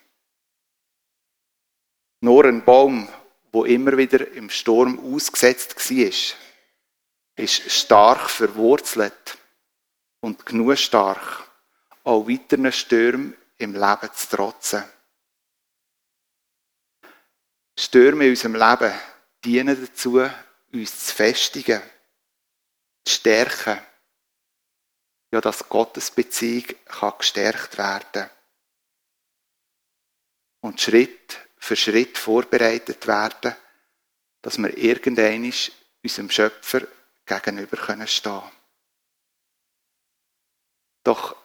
Nur 2.21 2.45
ein 2.45 2.65
Baum, 2.65 3.07
wo 3.51 3.65
immer 3.65 3.97
wieder 3.97 4.31
im 4.31 4.49
Sturm 4.49 5.13
ausgesetzt 5.13 5.75
war, 5.89 6.37
ist 7.35 7.71
stark 7.71 8.29
verwurzelt 8.29 9.37
und 10.19 10.45
genug 10.45 10.77
stark, 10.77 11.49
auch 12.03 12.27
weiteren 12.27 12.71
Stürmen 12.71 13.35
im 13.57 13.73
Leben 13.73 14.13
zu 14.13 14.35
trotzen. 14.35 14.83
Stürme 17.77 18.25
in 18.25 18.31
unserem 18.31 18.55
Leben 18.55 18.93
dienen 19.43 19.81
dazu, 19.81 20.29
uns 20.73 21.07
zu 21.07 21.15
festigen, 21.15 21.81
zu 23.05 23.13
stärken. 23.13 23.79
Ja, 25.31 25.39
dass 25.39 25.69
Gottes 25.69 26.11
Beziehung 26.11 26.65
kann 26.85 27.17
gestärkt 27.19 27.77
werden 27.77 28.29
und 30.61 30.81
Schritt 30.81 31.48
für 31.69 31.75
Schritt 31.75 32.17
vorbereitet 32.17 33.05
werden, 33.05 33.55
dass 34.41 34.57
wir 34.57 34.75
irgendwann 34.75 35.53
unserem 36.03 36.31
Schöpfer 36.31 36.81
gegenüber 37.27 37.77
stehen 37.77 38.07
können 38.07 38.51
Doch 41.03 41.35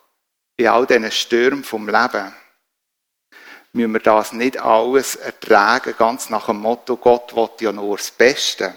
in 0.57 0.69
all 0.69 0.87
diesen 0.87 1.13
Stürmen 1.13 1.63
vom 1.63 1.87
Leben 1.91 2.35
müssen 3.75 3.93
wir 3.93 4.01
das 4.01 4.33
nicht 4.33 4.57
alles 4.57 5.17
ertragen, 5.17 5.95
ganz 5.99 6.31
nach 6.31 6.47
dem 6.47 6.61
Motto, 6.61 6.97
Gott 6.97 7.37
will 7.37 7.51
ja 7.61 7.73
nur 7.73 7.99
das 7.99 8.11
Beste. 8.11 8.75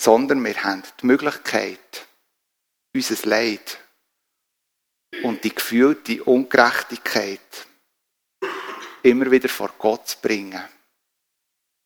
Sondern 0.00 0.44
wir 0.44 0.62
haben 0.62 0.84
die 1.00 1.06
Möglichkeit, 1.06 2.06
unser 2.94 3.28
Leid 3.28 3.80
und 5.24 5.42
die 5.42 5.52
gefühlte 5.52 6.22
Ungerechtigkeit 6.22 7.66
immer 9.06 9.30
wieder 9.30 9.48
vor 9.48 9.70
Gott 9.78 10.08
zu 10.08 10.18
bringen 10.20 10.62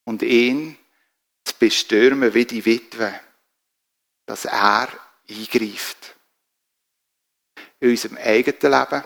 und 0.04 0.22
ihn 0.22 0.76
zu 1.44 1.54
bestürmen 1.58 2.32
wie 2.34 2.44
die 2.44 2.64
Witwe, 2.64 3.18
dass 4.26 4.46
er 4.46 4.88
eingreift. 5.28 6.14
In 7.78 7.90
unserem 7.90 8.16
eigenen 8.18 8.72
Leben, 8.72 9.04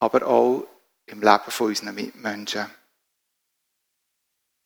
aber 0.00 0.26
auch 0.26 0.66
im 1.06 1.20
Leben 1.20 1.50
von 1.50 1.68
unseren 1.68 1.94
Mitmenschen. 1.94 2.70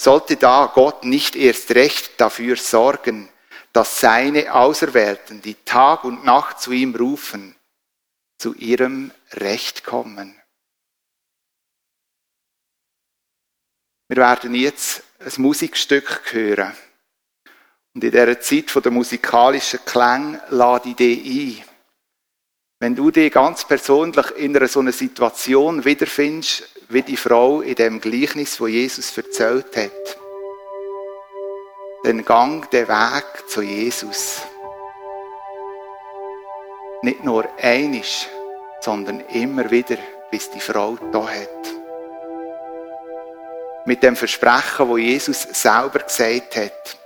Sollte 0.01 0.37
da 0.37 0.71
Gott 0.75 1.05
nicht 1.05 1.37
erst 1.37 1.71
recht 1.71 2.21
dafür 2.21 2.57
sorgen, 2.57 3.29
dass 3.73 4.01
seine 4.01 4.53
Auserwählten, 4.53 5.41
die 5.41 5.55
Tag 5.55 6.05
und 6.05 6.25
Nacht 6.25 6.61
zu 6.61 6.73
ihm 6.73 6.95
rufen, 6.95 7.57
zu 8.39 8.55
ihrem 8.55 9.13
Recht 9.33 9.85
kommen? 9.85 10.42
Wir 14.13 14.19
werden 14.19 14.55
jetzt 14.55 15.03
ein 15.21 15.33
Musikstück 15.41 16.21
hören. 16.33 16.75
Und 17.95 18.05
in 18.05 18.11
dieser 18.11 18.39
Zeit 18.43 18.85
der 18.85 18.93
musikalischen 18.93 19.83
Klänge 19.87 20.39
lade 20.51 20.91
ich 20.91 20.97
dich 20.97 21.59
ein. 21.59 21.65
Wenn 22.79 22.95
du 22.95 23.11
dich 23.11 23.33
ganz 23.33 23.65
persönlich 23.65 24.31
in 24.37 24.55
einer 24.55 24.69
so 24.69 24.81
einer 24.81 24.93
Situation 24.93 25.87
wiederfindest, 25.87 26.69
wie 26.91 27.01
die 27.01 27.17
Frau 27.17 27.63
in 27.63 27.75
dem 27.75 28.03
Gleichnis, 28.03 28.61
wo 28.61 28.67
Jesus 28.67 29.17
erzählt 29.17 29.75
hat, 29.75 30.19
dann 32.05 32.23
gang 32.23 32.71
den 32.71 32.89
Weg 32.89 33.49
zu 33.49 33.63
Jesus. 33.63 34.43
Nicht 37.01 37.25
nur 37.25 37.49
einisch, 37.57 38.29
sondern 38.83 39.21
immer 39.29 39.71
wieder, 39.71 39.97
bis 40.31 40.51
die 40.51 40.61
Frau 40.61 40.99
da 41.13 41.27
hat. 41.27 41.82
Mit 43.93 44.03
dem 44.03 44.17
Versprechen, 44.17 44.89
wo 44.89 44.97
Jesus 44.97 45.43
selber 45.43 45.99
gesagt 45.99 46.57
hat, 46.57 46.97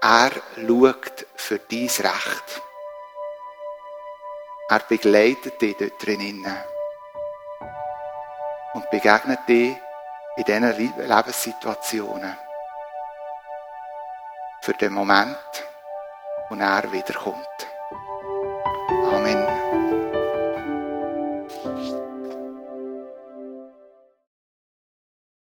er 0.00 0.30
schaut 0.56 1.26
für 1.34 1.58
dein 1.58 1.88
Recht. 1.88 2.62
Er 4.70 4.78
begleitet 4.88 5.60
dich 5.60 5.76
dort 5.76 6.02
drinnen 6.02 6.56
und 8.72 8.88
begegnet 8.88 9.40
dir 9.46 9.76
in 10.36 10.44
diesen 10.44 10.96
Lebenssituationen. 11.06 12.34
Für 14.62 14.72
den 14.72 14.94
Moment, 14.94 15.36
wo 16.48 16.54
er 16.54 16.92
wiederkommt. 16.92 17.75